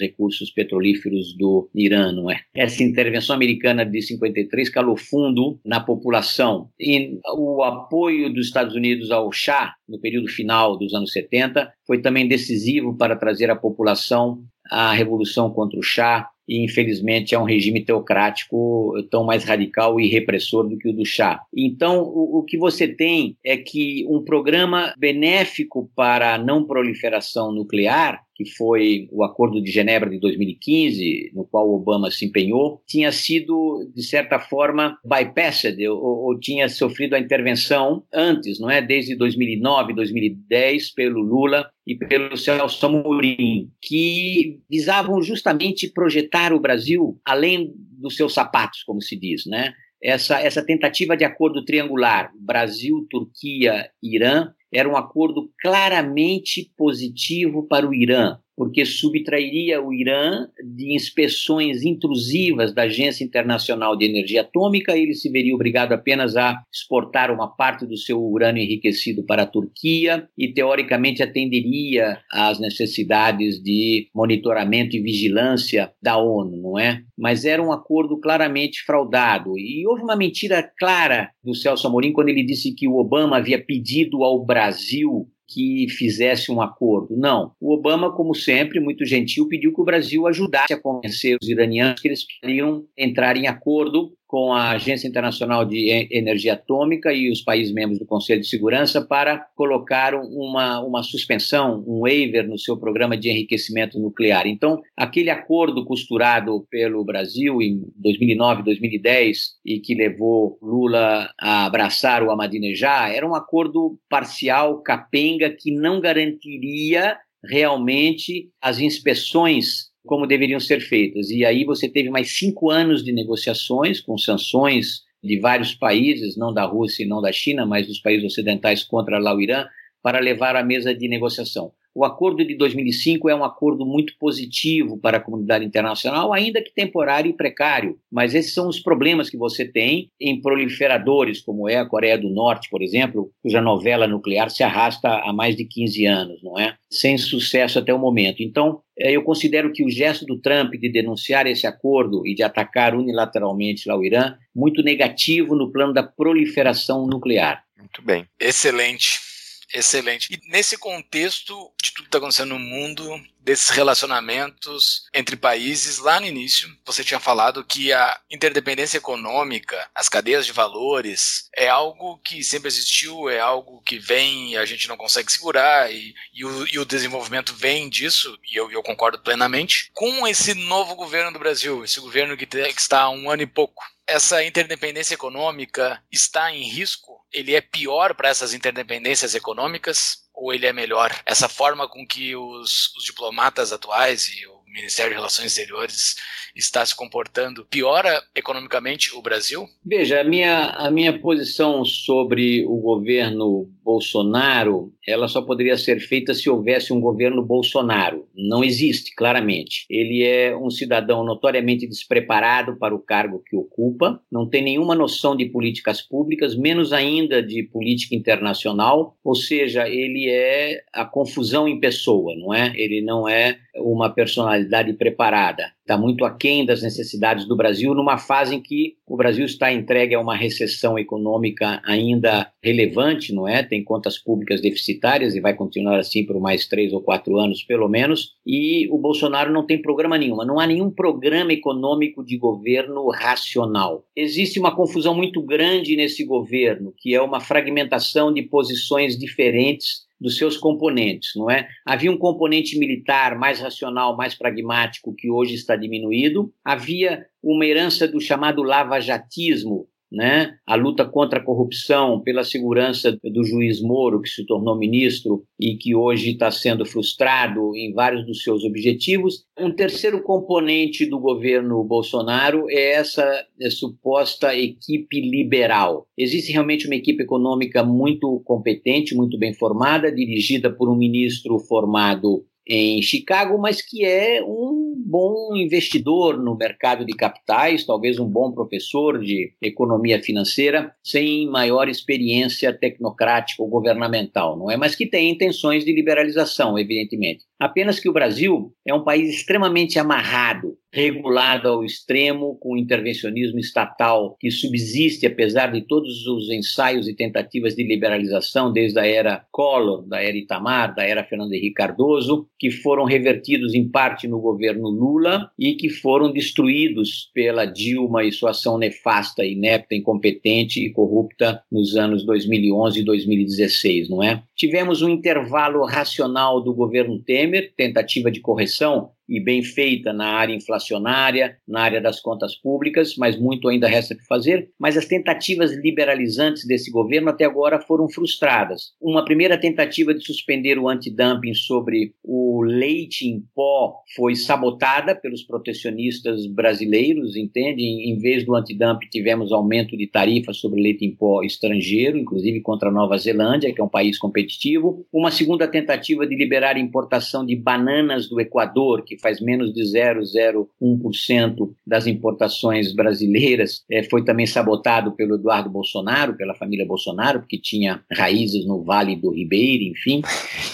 [0.01, 2.39] recursos petrolíferos do Irã, não é?
[2.55, 6.70] Essa intervenção americana de 53 calou fundo na população.
[6.80, 12.01] E o apoio dos Estados Unidos ao Shah, no período final dos anos 70, foi
[12.01, 17.44] também decisivo para trazer a população à revolução contra o Shah, e infelizmente é um
[17.44, 21.41] regime teocrático tão mais radical e repressor do que o do Shah.
[21.56, 27.52] Então, o, o, que você tem é que um programa benéfico para a não proliferação
[27.52, 33.12] nuclear que foi o Acordo de Genebra de 2015, no qual Obama se empenhou, tinha
[33.12, 38.82] sido, de certa forma, bypassed, ou, ou, tinha sofrido a intervenção antes, não é?
[38.82, 47.20] Desde 2009, 2010, pelo Lula e pelo Celso Amorim, que visavam justamente projetar o Brasil
[47.26, 49.74] além dos seus sapatos, como se diz, né?
[50.02, 57.88] Essa, essa tentativa de acordo triangular, Brasil, Turquia, Irã, era um acordo claramente positivo para
[57.88, 64.97] o Irã porque subtrairia o Irã de inspeções intrusivas da Agência Internacional de Energia Atômica,
[64.97, 69.47] ele se veria obrigado apenas a exportar uma parte do seu urânio enriquecido para a
[69.47, 77.01] Turquia e, teoricamente, atenderia às necessidades de monitoramento e vigilância da ONU, não é?
[77.18, 79.58] Mas era um acordo claramente fraudado.
[79.58, 83.64] E houve uma mentira clara do Celso Amorim quando ele disse que o Obama havia
[83.64, 87.16] pedido ao Brasil que fizesse um acordo.
[87.16, 87.51] Não.
[87.60, 92.01] O Obama, como sempre, muito gentil, pediu que o Brasil ajudasse a convencer os iranianos
[92.01, 97.44] que eles queriam entrar em acordo com a Agência Internacional de Energia Atômica e os
[97.44, 102.76] países membros do Conselho de Segurança para colocar uma, uma suspensão, um waiver no seu
[102.76, 104.48] programa de enriquecimento nuclear.
[104.48, 112.24] Então, aquele acordo costurado pelo Brasil em 2009, 2010 e que levou Lula a abraçar
[112.24, 120.60] o Ahmadinejad era um acordo parcial, capenga, que não garantiria realmente as inspeções como deveriam
[120.60, 121.30] ser feitas.
[121.30, 126.54] E aí você teve mais cinco anos de negociações com sanções de vários países, não
[126.54, 129.66] da Rússia e não da China, mas dos países ocidentais contra lá o Irã,
[130.01, 131.72] para levar à mesa de negociação.
[131.95, 136.74] O acordo de 2005 é um acordo muito positivo para a comunidade internacional, ainda que
[136.74, 137.99] temporário e precário.
[138.12, 142.32] Mas esses são os problemas que você tem em proliferadores, como é a Coreia do
[142.32, 146.76] Norte, por exemplo, cuja novela nuclear se arrasta há mais de 15 anos, não é?
[146.89, 148.41] Sem sucesso até o momento.
[148.41, 152.96] Então, eu considero que o gesto do Trump de denunciar esse acordo e de atacar
[152.96, 157.64] unilateralmente lá o Irã, muito negativo no plano da proliferação nuclear.
[157.78, 158.26] Muito bem.
[158.39, 159.33] Excelente.
[159.74, 160.32] Excelente.
[160.32, 166.19] E nesse contexto de tudo que está acontecendo no mundo, desses relacionamentos entre países, lá
[166.19, 172.17] no início, você tinha falado que a interdependência econômica, as cadeias de valores, é algo
[172.19, 176.45] que sempre existiu, é algo que vem e a gente não consegue segurar, e, e,
[176.45, 179.89] o, e o, desenvolvimento vem disso, e eu, eu, concordo plenamente.
[179.93, 183.47] Com esse novo governo do Brasil, esse governo que, que está há um ano e
[183.47, 183.84] pouco,
[184.14, 187.20] essa interdependência econômica está em risco?
[187.32, 191.11] Ele é pior para essas interdependências econômicas ou ele é melhor?
[191.26, 196.16] Essa forma com que os, os diplomatas atuais e o Ministério de Relações Exteriores
[196.55, 199.68] está se comportando piora economicamente o Brasil?
[199.84, 206.34] Veja, a minha, a minha posição sobre o governo Bolsonaro, ela só poderia ser feita
[206.34, 208.28] se houvesse um governo Bolsonaro.
[208.36, 209.86] Não existe, claramente.
[209.90, 215.36] Ele é um cidadão notoriamente despreparado para o cargo que ocupa, não tem nenhuma noção
[215.36, 221.80] de políticas públicas, menos ainda de política internacional, ou seja, ele é a confusão em
[221.80, 222.74] pessoa, não é?
[222.76, 228.56] Ele não é uma personalidade preparada está muito aquém das necessidades do Brasil, numa fase
[228.56, 233.62] em que o Brasil está entregue a uma recessão econômica ainda relevante, não é?
[233.62, 237.90] Tem contas públicas deficitárias e vai continuar assim por mais três ou quatro anos, pelo
[237.90, 238.32] menos.
[238.48, 244.06] E o Bolsonaro não tem programa nenhum, não há nenhum programa econômico de governo racional.
[244.16, 250.38] Existe uma confusão muito grande nesse governo, que é uma fragmentação de posições diferentes dos
[250.38, 251.67] seus componentes, não é?
[251.86, 256.51] Havia um componente militar mais racional, mais pragmático, que hoje está diminuído.
[256.63, 260.53] Havia uma herança do chamado lava-jatismo, né?
[260.66, 265.76] a luta contra a corrupção, pela segurança do juiz Moro, que se tornou ministro e
[265.76, 269.45] que hoje está sendo frustrado em vários dos seus objetivos.
[269.59, 273.24] Um terceiro componente do governo Bolsonaro é essa
[273.59, 276.07] é suposta equipe liberal.
[276.18, 282.45] Existe realmente uma equipe econômica muito competente, muito bem formada, dirigida por um ministro formado
[282.68, 288.51] em Chicago, mas que é um bom investidor no mercado de capitais, talvez um bom
[288.51, 294.78] professor de economia financeira, sem maior experiência tecnocrática ou governamental, não é?
[294.78, 297.43] Mas que tem intenções de liberalização, evidentemente.
[297.64, 304.36] Apenas que o Brasil é um país extremamente amarrado, regulado ao extremo, com intervencionismo estatal
[304.38, 310.05] que subsiste apesar de todos os ensaios e tentativas de liberalização, desde a era Collor,
[310.05, 314.89] da era Itamar, da era Fernando Henrique Cardoso, que foram revertidos em parte no governo
[314.89, 321.64] Lula e que foram destruídos pela Dilma e sua ação nefasta, inepta, incompetente e corrupta
[321.72, 324.43] nos anos 2011 e 2016, não é?
[324.53, 330.53] Tivemos um intervalo racional do governo Temer, tentativa de correção, e bem feita na área
[330.53, 334.69] inflacionária, na área das contas públicas, mas muito ainda resta por fazer.
[334.80, 338.93] Mas as tentativas liberalizantes desse governo até agora foram frustradas.
[339.01, 345.43] Uma primeira tentativa de suspender o antidumping sobre o leite em pó foi sabotada pelos
[345.43, 347.84] protecionistas brasileiros, entende?
[347.84, 352.89] Em vez do antidumping, tivemos aumento de tarifa sobre leite em pó estrangeiro, inclusive contra
[352.89, 355.05] a Nova Zelândia, que é um país competitivo.
[355.11, 359.74] Uma segunda tentativa de liberar a importação de bananas do Equador, que que faz menos
[359.74, 367.39] de 0,01% das importações brasileiras, é, foi também sabotado pelo Eduardo Bolsonaro, pela família Bolsonaro,
[367.39, 370.22] porque tinha raízes no Vale do Ribeiro, enfim.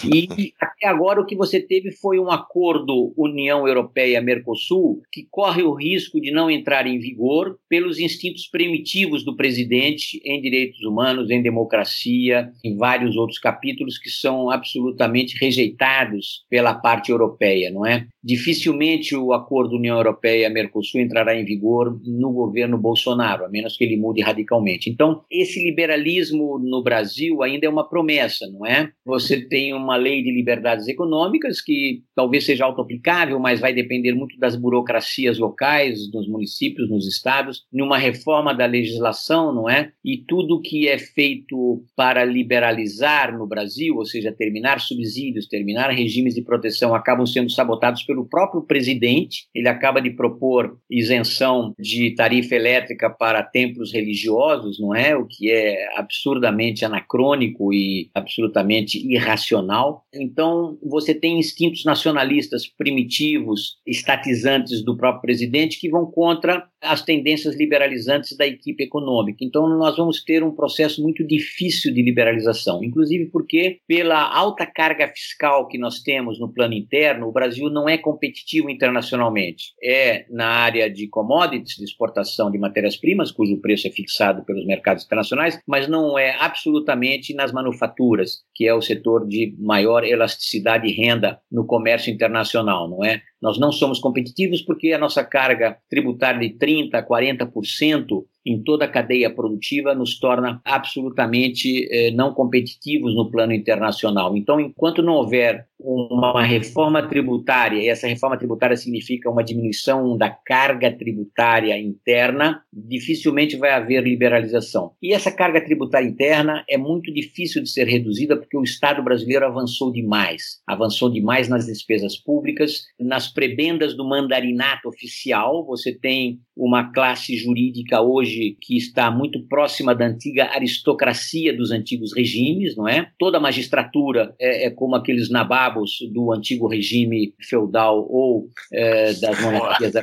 [0.04, 5.74] E até agora o que você teve foi um acordo União Europeia-Mercosul que corre o
[5.74, 11.42] risco de não entrar em vigor pelos instintos primitivos do presidente em direitos humanos, em
[11.42, 18.06] democracia, em vários outros capítulos que são absolutamente rejeitados pela parte europeia, não é?
[18.30, 23.96] Dificilmente o acordo União Europeia-Mercosul entrará em vigor no governo Bolsonaro, a menos que ele
[23.96, 24.88] mude radicalmente.
[24.88, 28.92] Então, esse liberalismo no Brasil ainda é uma promessa, não é?
[29.04, 34.38] Você tem uma lei de liberdades econômicas que talvez seja auto-aplicável, mas vai depender muito
[34.38, 39.90] das burocracias locais, nos municípios, nos estados, numa reforma da legislação, não é?
[40.04, 46.34] E tudo que é feito para liberalizar no Brasil, ou seja, terminar subsídios, terminar regimes
[46.34, 49.46] de proteção, acabam sendo sabotados pelo pelo próprio presidente.
[49.54, 55.16] Ele acaba de propor isenção de tarifa elétrica para templos religiosos, não é?
[55.16, 60.04] O que é absurdamente anacrônico e absolutamente irracional.
[60.14, 67.54] Então, você tem instintos nacionalistas primitivos, estatizantes do próprio presidente que vão contra as tendências
[67.56, 69.44] liberalizantes da equipe econômica.
[69.44, 75.08] Então, nós vamos ter um processo muito difícil de liberalização, inclusive porque, pela alta carga
[75.08, 79.72] fiscal que nós temos no plano interno, o Brasil não é competitivo internacionalmente.
[79.82, 85.04] É na área de commodities, de exportação de matérias-primas, cujo preço é fixado pelos mercados
[85.04, 90.92] internacionais, mas não é absolutamente nas manufaturas, que é o setor de maior elasticidade e
[90.92, 93.22] renda no comércio internacional, não é?
[93.40, 98.84] Nós não somos competitivos porque a nossa carga tributária de 30% a 40% em toda
[98.86, 104.36] a cadeia produtiva nos torna absolutamente eh, não competitivos no plano internacional.
[104.36, 110.30] Então, enquanto não houver uma reforma tributária, e essa reforma tributária significa uma diminuição da
[110.30, 114.92] carga tributária interna, dificilmente vai haver liberalização.
[115.02, 119.46] E essa carga tributária interna é muito difícil de ser reduzida porque o Estado brasileiro
[119.46, 120.60] avançou demais.
[120.66, 125.64] Avançou demais nas despesas públicas, nas prebendas do mandarinato oficial.
[125.66, 132.14] Você tem uma classe jurídica hoje que está muito próxima da antiga aristocracia dos antigos
[132.14, 133.10] regimes, não é?
[133.18, 135.69] Toda a magistratura é, é como aqueles nababos
[136.12, 139.94] do antigo regime feudal ou é, das monarquias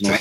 [0.00, 0.20] não é?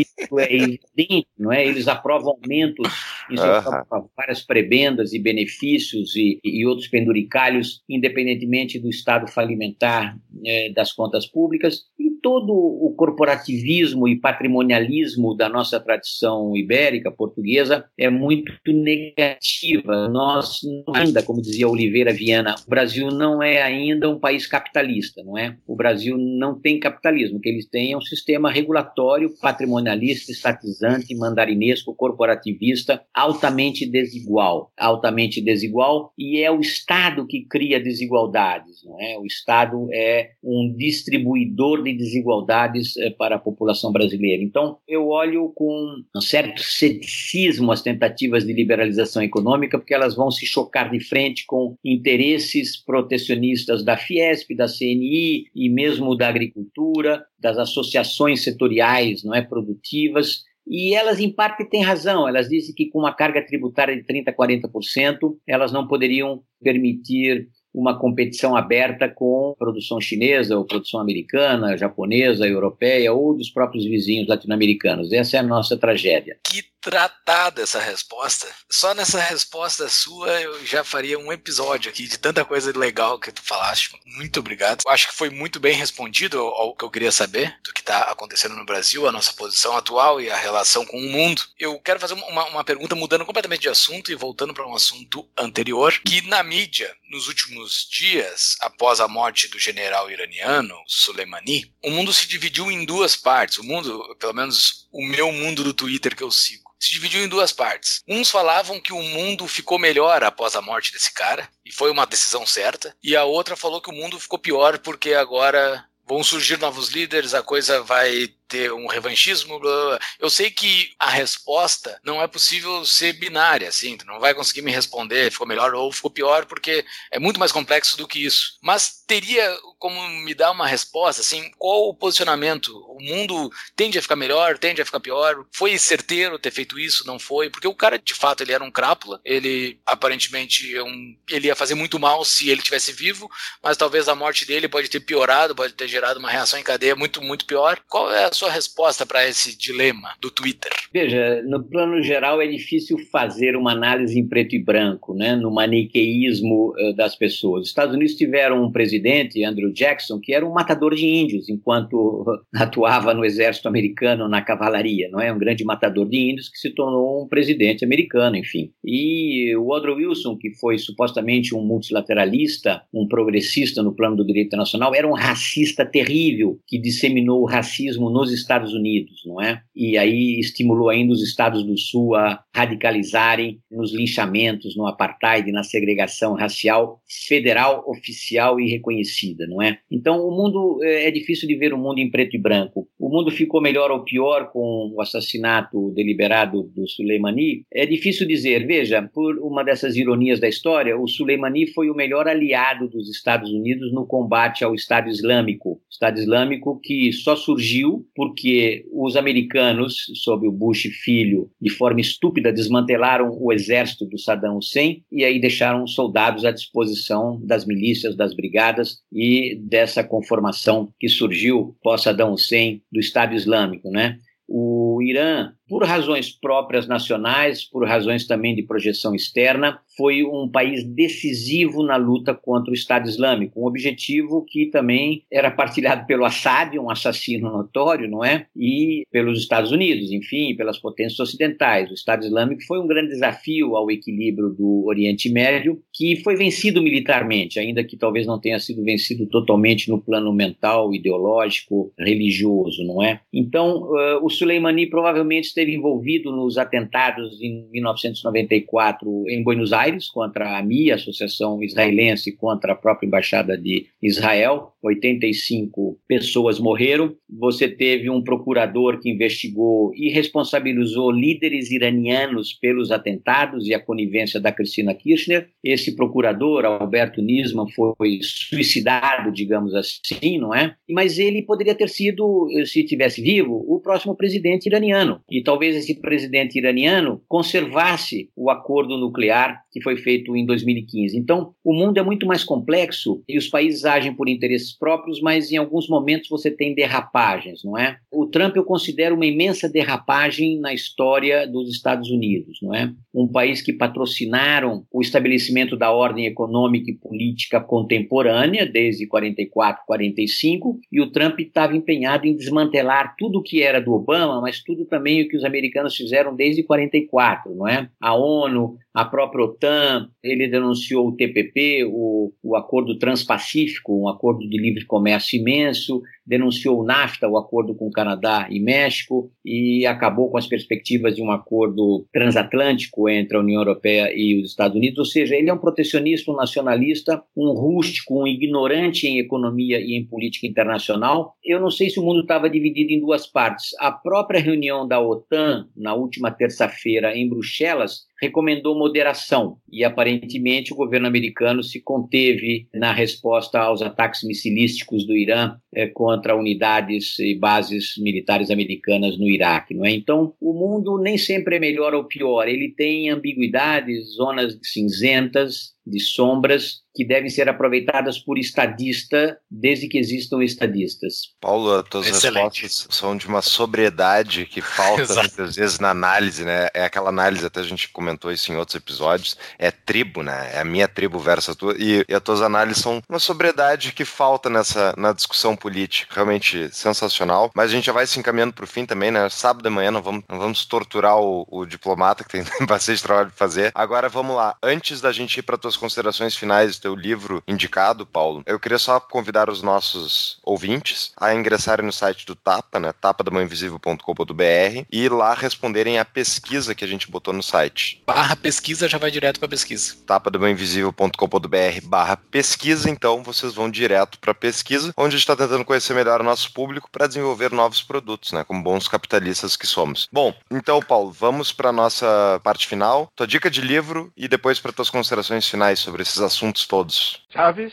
[0.00, 1.66] Isso é evidente, não é?
[1.66, 2.88] Eles aprovam aumentos
[3.30, 10.70] em uh várias prebendas e benefícios e, e outros penduricalhos, independentemente do estado falimentar é,
[10.70, 18.10] das contas públicas, e todo o corporativismo e patrimonialismo da nossa tradição ibérica, portuguesa, é
[18.10, 20.08] muito negativa.
[20.08, 20.60] Nós
[20.94, 25.56] ainda, como dizia Oliveira Viana, o Brasil não é ainda um país capitalista, não é?
[25.66, 31.14] O Brasil não tem capitalismo, o que eles têm é um sistema regulatório, patrimonialista, estatizante,
[31.14, 39.18] mandarinesco, corporativista, altamente desigual, altamente desigual, e é o Estado que cria desigualdades, não é?
[39.18, 44.42] O Estado é um distribuidor de desigualdades eh, para a população brasileira.
[44.42, 50.30] Então, eu olho com um certo ceticismo as tentativas de liberalização econômica, porque elas vão
[50.30, 57.24] se chocar de frente com interesses protecionistas da Fiesp, da CNI e mesmo da agricultura,
[57.38, 62.28] das associações setoriais, não é, produtivas, e elas, em parte, têm razão.
[62.28, 67.48] Elas dizem que com uma carga tributária de 30% a 40%, elas não poderiam permitir
[67.72, 74.28] uma competição aberta com produção chinesa ou produção americana, japonesa, europeia ou dos próprios vizinhos
[74.28, 75.12] latino-americanos.
[75.12, 76.36] Essa é a nossa tragédia.
[76.50, 78.48] Que tratada essa resposta.
[78.70, 83.32] Só nessa resposta sua eu já faria um episódio aqui de tanta coisa legal que
[83.32, 83.98] tu falaste.
[84.06, 84.82] Muito obrigado.
[84.86, 88.02] Eu acho que foi muito bem respondido ao que eu queria saber do que está
[88.02, 91.42] acontecendo no Brasil, a nossa posição atual e a relação com o mundo.
[91.58, 95.28] Eu quero fazer uma, uma pergunta mudando completamente de assunto e voltando para um assunto
[95.36, 101.90] anterior, que na mídia, nos últimos dias, após a morte do general iraniano Soleimani, o
[101.90, 103.58] mundo se dividiu em duas partes.
[103.58, 107.28] O mundo, pelo menos o meu mundo do Twitter que eu sigo se dividiu em
[107.28, 108.02] duas partes.
[108.06, 112.06] Uns falavam que o mundo ficou melhor após a morte desse cara, e foi uma
[112.06, 116.58] decisão certa, e a outra falou que o mundo ficou pior porque agora vão surgir
[116.58, 119.60] novos líderes, a coisa vai ter um revanchismo.
[119.60, 119.98] Blá, blá.
[120.18, 124.62] Eu sei que a resposta não é possível ser binária, assim, tu não vai conseguir
[124.62, 128.58] me responder, ficou melhor ou ficou pior, porque é muito mais complexo do que isso.
[128.62, 132.68] Mas teria como me dar uma resposta, assim, qual o posicionamento?
[132.88, 135.44] O mundo tende a ficar melhor, tende a ficar pior?
[135.52, 137.06] Foi certeiro ter feito isso?
[137.06, 137.48] Não foi?
[137.48, 141.56] Porque o cara, de fato, ele era um crápula, ele aparentemente é um, ele ia
[141.56, 143.30] fazer muito mal se ele tivesse vivo,
[143.62, 146.96] mas talvez a morte dele pode ter piorado, pode ter gerado uma reação em cadeia
[146.96, 147.80] muito, muito pior.
[147.88, 150.70] Qual é a sua resposta para esse dilema do Twitter?
[150.92, 155.52] Veja, no plano geral é difícil fazer uma análise em preto e branco, né, no
[155.52, 157.62] maniqueísmo uh, das pessoas.
[157.62, 162.24] Os Estados Unidos tiveram um presidente, Andrew Jackson, que era um matador de índios enquanto
[162.54, 165.32] atuava no exército americano na cavalaria, não é?
[165.32, 168.70] Um grande matador de índios que se tornou um presidente americano, enfim.
[168.84, 174.46] E o Woodrow Wilson, que foi supostamente um multilateralista, um progressista no plano do direito
[174.46, 179.62] internacional, era um racista terrível que disseminou o racismo nos nos Estados Unidos, não é?
[179.74, 185.62] E aí estimulou ainda os estados do Sul a radicalizarem nos linchamentos, no apartheid, na
[185.62, 189.78] segregação racial federal, oficial e reconhecida, não é?
[189.90, 192.88] Então, o mundo é, é difícil de ver o mundo em preto e branco.
[192.98, 197.64] O mundo ficou melhor ou pior com o assassinato deliberado do Soleimani?
[197.72, 198.66] É difícil dizer.
[198.66, 203.50] Veja, por uma dessas ironias da história, o Soleimani foi o melhor aliado dos Estados
[203.50, 205.80] Unidos no combate ao Estado Islâmico.
[205.90, 212.52] Estado Islâmico que só surgiu porque os americanos, sob o Bush filho, de forma estúpida,
[212.52, 218.34] desmantelaram o exército do Saddam Hussein e aí deixaram soldados à disposição das milícias, das
[218.34, 224.18] brigadas e dessa conformação que surgiu pós-Saddam Hussein do Estado Islâmico, né?
[224.48, 230.84] O Irã por razões próprias nacionais, por razões também de projeção externa, foi um país
[230.84, 236.78] decisivo na luta contra o Estado Islâmico, um objetivo que também era partilhado pelo Assad,
[236.78, 238.46] um assassino notório, não é?
[238.56, 241.90] E pelos Estados Unidos, enfim, pelas potências ocidentais.
[241.90, 246.80] O Estado Islâmico foi um grande desafio ao equilíbrio do Oriente Médio, que foi vencido
[246.80, 253.02] militarmente, ainda que talvez não tenha sido vencido totalmente no plano mental, ideológico, religioso, não
[253.02, 253.20] é?
[253.32, 260.56] Então, uh, o Soleimani provavelmente esteve envolvido nos atentados em 1994 em Buenos Aires contra
[260.56, 264.72] a MIA, Associação Israelense, contra a própria Embaixada de Israel.
[264.80, 267.16] 85 pessoas morreram.
[267.28, 274.38] Você teve um procurador que investigou e responsabilizou líderes iranianos pelos atentados e a conivência
[274.38, 275.48] da Cristina Kirchner.
[275.64, 280.76] Esse procurador, Alberto Nisman, foi suicidado, digamos assim, não é?
[280.88, 285.20] Mas ele poderia ter sido, se tivesse vivo, o próximo presidente iraniano.
[285.28, 291.16] E talvez esse presidente iraniano conservasse o acordo nuclear que foi feito em 2015.
[291.16, 295.50] Então, o mundo é muito mais complexo e os países agem por interesses próprios, mas
[295.50, 297.96] em alguns momentos você tem derrapagens, não é?
[298.12, 302.92] O Trump eu considero uma imensa derrapagem na história dos Estados Unidos, não é?
[303.14, 310.78] Um país que patrocinaram o estabelecimento da ordem econômica e política contemporânea desde 44, 45,
[310.92, 314.84] e o Trump estava empenhado em desmantelar tudo o que era do Obama, mas tudo
[314.84, 317.88] também o que os americanos fizeram desde 44, não é?
[318.00, 324.40] A ONU, a própria OTAN, ele denunciou o TPP, o, o Acordo Transpacífico, um acordo
[324.48, 329.86] de livre comércio imenso, denunciou o NAFTA, o acordo com o Canadá e México, e
[329.86, 334.76] acabou com as perspectivas de um acordo transatlântico entre a União Europeia e os Estados
[334.76, 334.98] Unidos.
[334.98, 339.96] Ou seja, ele é um protecionista, um nacionalista, um rústico, um ignorante em economia e
[339.96, 341.34] em política internacional.
[341.42, 343.70] Eu não sei se o mundo estava dividido em duas partes.
[343.78, 345.27] A própria reunião da OTAN,
[345.76, 352.92] na última terça-feira, em Bruxelas, recomendou moderação e aparentemente o governo americano se conteve na
[352.92, 359.74] resposta aos ataques missilísticos do Irã é, contra unidades e bases militares americanas no Iraque,
[359.74, 359.90] não é?
[359.90, 366.00] Então, o mundo nem sempre é melhor ou pior, ele tem ambiguidades, zonas cinzentas, de
[366.00, 371.34] sombras que devem ser aproveitadas por estadista desde que existam estadistas.
[371.40, 372.62] Paulo, as tuas Excelente.
[372.62, 376.68] respostas são de uma sobriedade que falta muitas vezes na análise, né?
[376.74, 380.50] É aquela análise, até a gente comentou isso em outros episódios, é tribo, né?
[380.54, 383.92] É a minha tribo versus a tua, e, e as tuas análises são uma sobriedade
[383.92, 388.52] que falta nessa na discussão política, realmente sensacional, mas a gente já vai se encaminhando
[388.52, 389.28] para o fim também, né?
[389.28, 393.28] Sábado de manhã não vamos, não vamos torturar o, o diplomata, que tem bastante trabalho
[393.28, 393.72] para fazer.
[393.74, 398.06] Agora vamos lá, antes da gente ir para tuas considerações finais do teu livro indicado,
[398.06, 402.92] Paulo, eu queria só convidar os nossos ouvintes a ingressarem no site do Tapa, né,
[402.92, 407.97] tapadamãoinvisível.com.br e lá responderem a pesquisa que a gente botou no site.
[408.06, 409.96] Barra pesquisa já vai direto para pesquisa.
[410.06, 415.94] tapadamãoinvisível.com.br barra pesquisa, então vocês vão direto para pesquisa, onde a gente está tentando conhecer
[415.94, 420.08] melhor o nosso público para desenvolver novos produtos, né, como bons capitalistas que somos.
[420.12, 423.10] Bom, então, Paulo, vamos para nossa parte final.
[423.14, 427.22] Tua dica de livro e depois para tuas considerações finais sobre esses assuntos todos.
[427.30, 427.72] Chaves,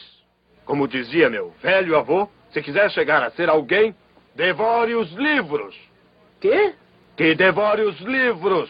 [0.65, 3.95] como dizia meu velho avô, se quiser chegar a ser alguém,
[4.35, 5.75] devore os livros.
[6.41, 6.73] Quê?
[7.15, 8.69] Que devore os livros.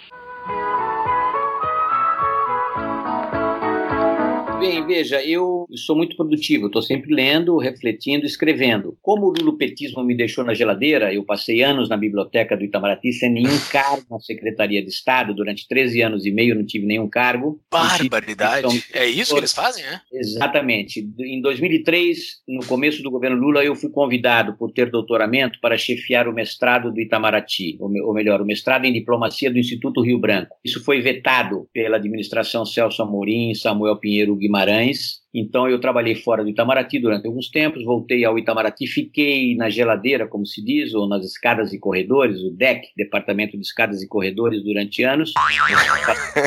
[4.68, 8.98] Bem, veja, eu sou muito produtivo, estou sempre lendo, refletindo, escrevendo.
[9.00, 13.32] Como o lulopetismo me deixou na geladeira, eu passei anos na biblioteca do Itamaraty sem
[13.32, 17.62] nenhum cargo na Secretaria de Estado, durante 13 anos e meio não tive nenhum cargo.
[17.70, 18.68] Barbaridade!
[18.68, 18.84] Tive...
[18.94, 20.02] É isso que eles fazem, né?
[20.12, 21.08] Exatamente.
[21.20, 26.28] Em 2003, no começo do governo Lula, eu fui convidado por ter doutoramento para chefiar
[26.28, 30.56] o mestrado do Itamaraty, ou melhor, o mestrado em diplomacia do Instituto Rio Branco.
[30.66, 36.44] Isso foi vetado pela administração Celso Amorim, Samuel Pinheiro Guimarães Guimarães, então eu trabalhei fora
[36.44, 41.10] do Itamaraty durante alguns tempos, voltei ao Itamaraty, fiquei na geladeira, como se diz, ou
[41.10, 45.34] nas escadas e corredores, o DEC, Departamento de Escadas e Corredores, durante anos.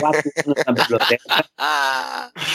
[0.00, 1.24] quatro anos na biblioteca.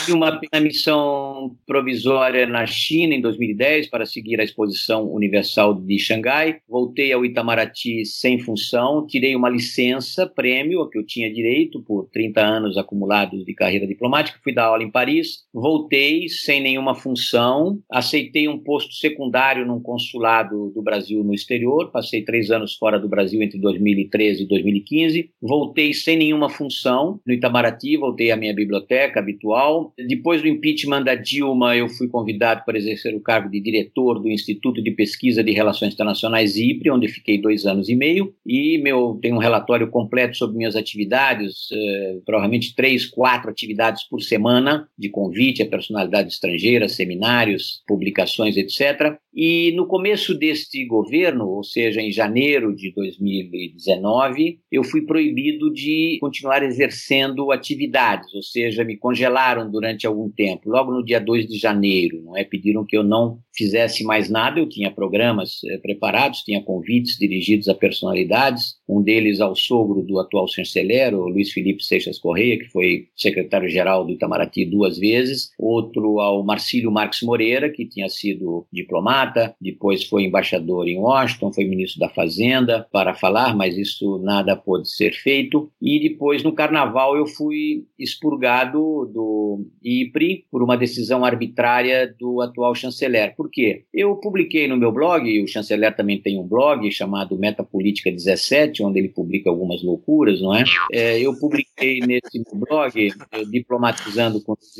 [0.00, 5.98] Tive uma, uma missão provisória na China em 2010 para seguir a exposição universal de
[6.00, 6.58] Xangai.
[6.68, 12.08] Voltei ao Itamaraty sem função, tirei uma licença, prêmio, a que eu tinha direito por
[12.12, 17.78] 30 anos acumulados de carreira diplomática, fui dar aula em Paris, voltei sem nenhuma função,
[17.90, 23.08] aceitei um posto secundário num consulado do Brasil no exterior, passei três anos fora do
[23.08, 29.20] Brasil entre 2013 e 2015, voltei sem nenhuma função no Itamaraty, voltei à minha biblioteca
[29.20, 29.92] habitual.
[29.96, 34.30] Depois do impeachment da Dilma, eu fui convidado para exercer o cargo de diretor do
[34.30, 39.18] Instituto de Pesquisa de Relações Internacionais IPRE, onde fiquei dois anos e meio, e meu
[39.20, 45.08] tenho um relatório completo sobre minhas atividades, eh, provavelmente três, quatro atividades por semana, de
[45.08, 45.68] convite a
[46.14, 49.18] personalidades estrangeiras, seminários, publicações, etc.
[49.34, 56.18] E no começo deste governo, ou seja, em janeiro de 2019, eu fui proibido de
[56.20, 60.70] continuar exercendo atividades, ou seja, me congelaram durante algum tempo.
[60.70, 62.44] Logo no dia 2 de janeiro, não é?
[62.44, 67.68] Pediram que eu não fizesse mais nada, eu tinha programas eh, preparados, tinha convites dirigidos
[67.68, 72.68] a personalidades, um deles ao sogro do atual chanceler, o Luiz Felipe Seixas Correia, que
[72.70, 79.54] foi secretário-geral do Itamaraty duas vezes, outro ao Marcílio Marques Moreira, que tinha sido diplomata,
[79.60, 84.88] depois foi embaixador em Washington, foi ministro da Fazenda para falar, mas isso nada pôde
[84.88, 92.14] ser feito, e depois no carnaval eu fui expurgado do IPRI por uma decisão arbitrária
[92.18, 93.34] do atual chanceler.
[93.36, 93.84] Por quê?
[93.92, 98.98] Eu publiquei no meu blog, o chanceler também tem um blog chamado Metapolítica 17, onde
[98.98, 100.64] ele publica algumas loucuras, não é?
[100.92, 104.74] é eu publiquei nesse blog, eh, Diplomatizando com os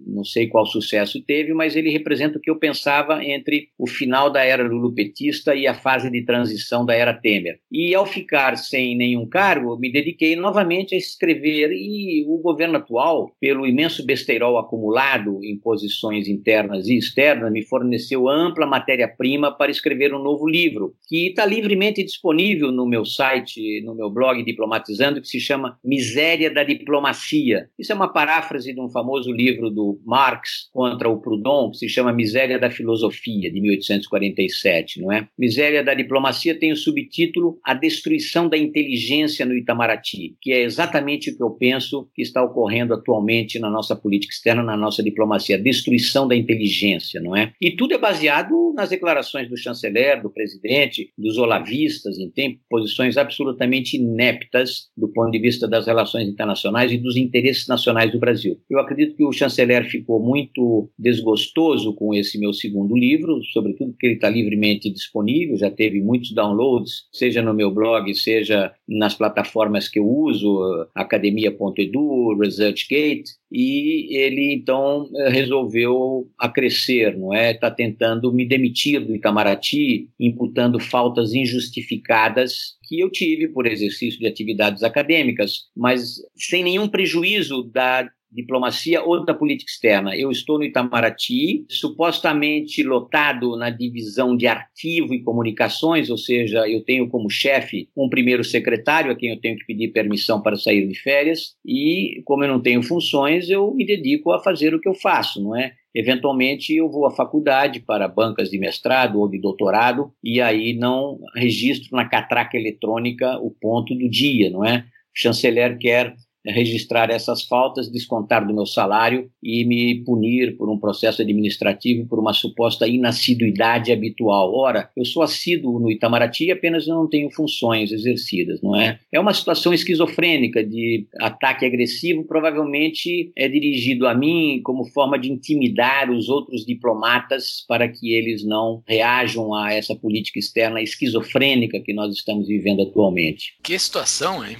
[0.06, 4.30] não sei qual sucesso teve, mas ele representa o que eu pensava entre o final
[4.30, 7.60] da era lulopetista e a fase de transição da era Temer.
[7.72, 13.32] E ao ficar sem nenhum cargo, me dediquei novamente a escrever e o governo atual,
[13.40, 20.14] pelo imenso besteirol acumulado em posições internas e externas, me forneceu ampla matéria-prima para escrever
[20.14, 25.28] um novo livro, que está livremente disponível no meu site, no meu blog Diplomatizando, que
[25.28, 27.68] se chama Miséria da Diplomacia.
[27.78, 31.90] Isso é uma paráfrase de um famoso livro do Marx contra o Proudhon, que se
[31.90, 35.28] chama Miséria da Filosofia, de 1847, não é?
[35.38, 41.32] Miséria da Diplomacia tem o subtítulo A Destruição da Inteligência no Itamaraty, que é exatamente
[41.32, 45.04] o que eu penso isso que está ocorrendo atualmente na nossa política externa, na nossa
[45.04, 47.54] diplomacia, a destruição da inteligência, não é?
[47.62, 53.98] E tudo é baseado nas declarações do chanceler, do presidente, dos olavistas, tem posições absolutamente
[53.98, 58.60] ineptas do ponto de vista das relações internacionais e dos interesses nacionais do Brasil.
[58.70, 64.08] Eu acredito que o chanceler ficou muito desgostoso com esse meu segundo livro, sobretudo porque
[64.08, 69.88] ele está livremente disponível, já teve muitos downloads, seja no meu blog, seja nas plataformas
[69.88, 77.52] que eu uso, academia.com Pompidou, ResearchGate, e ele então resolveu acrescer, não é?
[77.52, 84.28] Está tentando me demitir do Itamaraty, imputando faltas injustificadas que eu tive por exercício de
[84.28, 90.16] atividades acadêmicas, mas sem nenhum prejuízo da diplomacia ou da política externa.
[90.16, 96.84] Eu estou no Itamaraty, supostamente lotado na divisão de arquivo e comunicações, ou seja, eu
[96.84, 100.88] tenho como chefe um primeiro secretário a quem eu tenho que pedir permissão para sair
[100.88, 104.90] de férias, e como eu não tenho funções, eu me dedico a fazer o que
[104.90, 105.74] eu faço, não é?
[105.96, 111.20] Eventualmente eu vou à faculdade para bancas de mestrado ou de doutorado e aí não
[111.36, 114.80] registro na catraca eletrônica o ponto do dia, não é?
[114.80, 120.78] O chanceler quer registrar essas faltas, descontar do meu salário e me punir por um
[120.78, 124.54] processo administrativo por uma suposta inassiduidade habitual.
[124.54, 129.00] Ora, eu sou assíduo no Itamaraty, apenas eu não tenho funções exercidas, não é?
[129.12, 135.32] É uma situação esquizofrênica de ataque agressivo, provavelmente é dirigido a mim como forma de
[135.32, 141.94] intimidar os outros diplomatas para que eles não reajam a essa política externa esquizofrênica que
[141.94, 143.56] nós estamos vivendo atualmente.
[143.64, 144.58] Que situação, hein?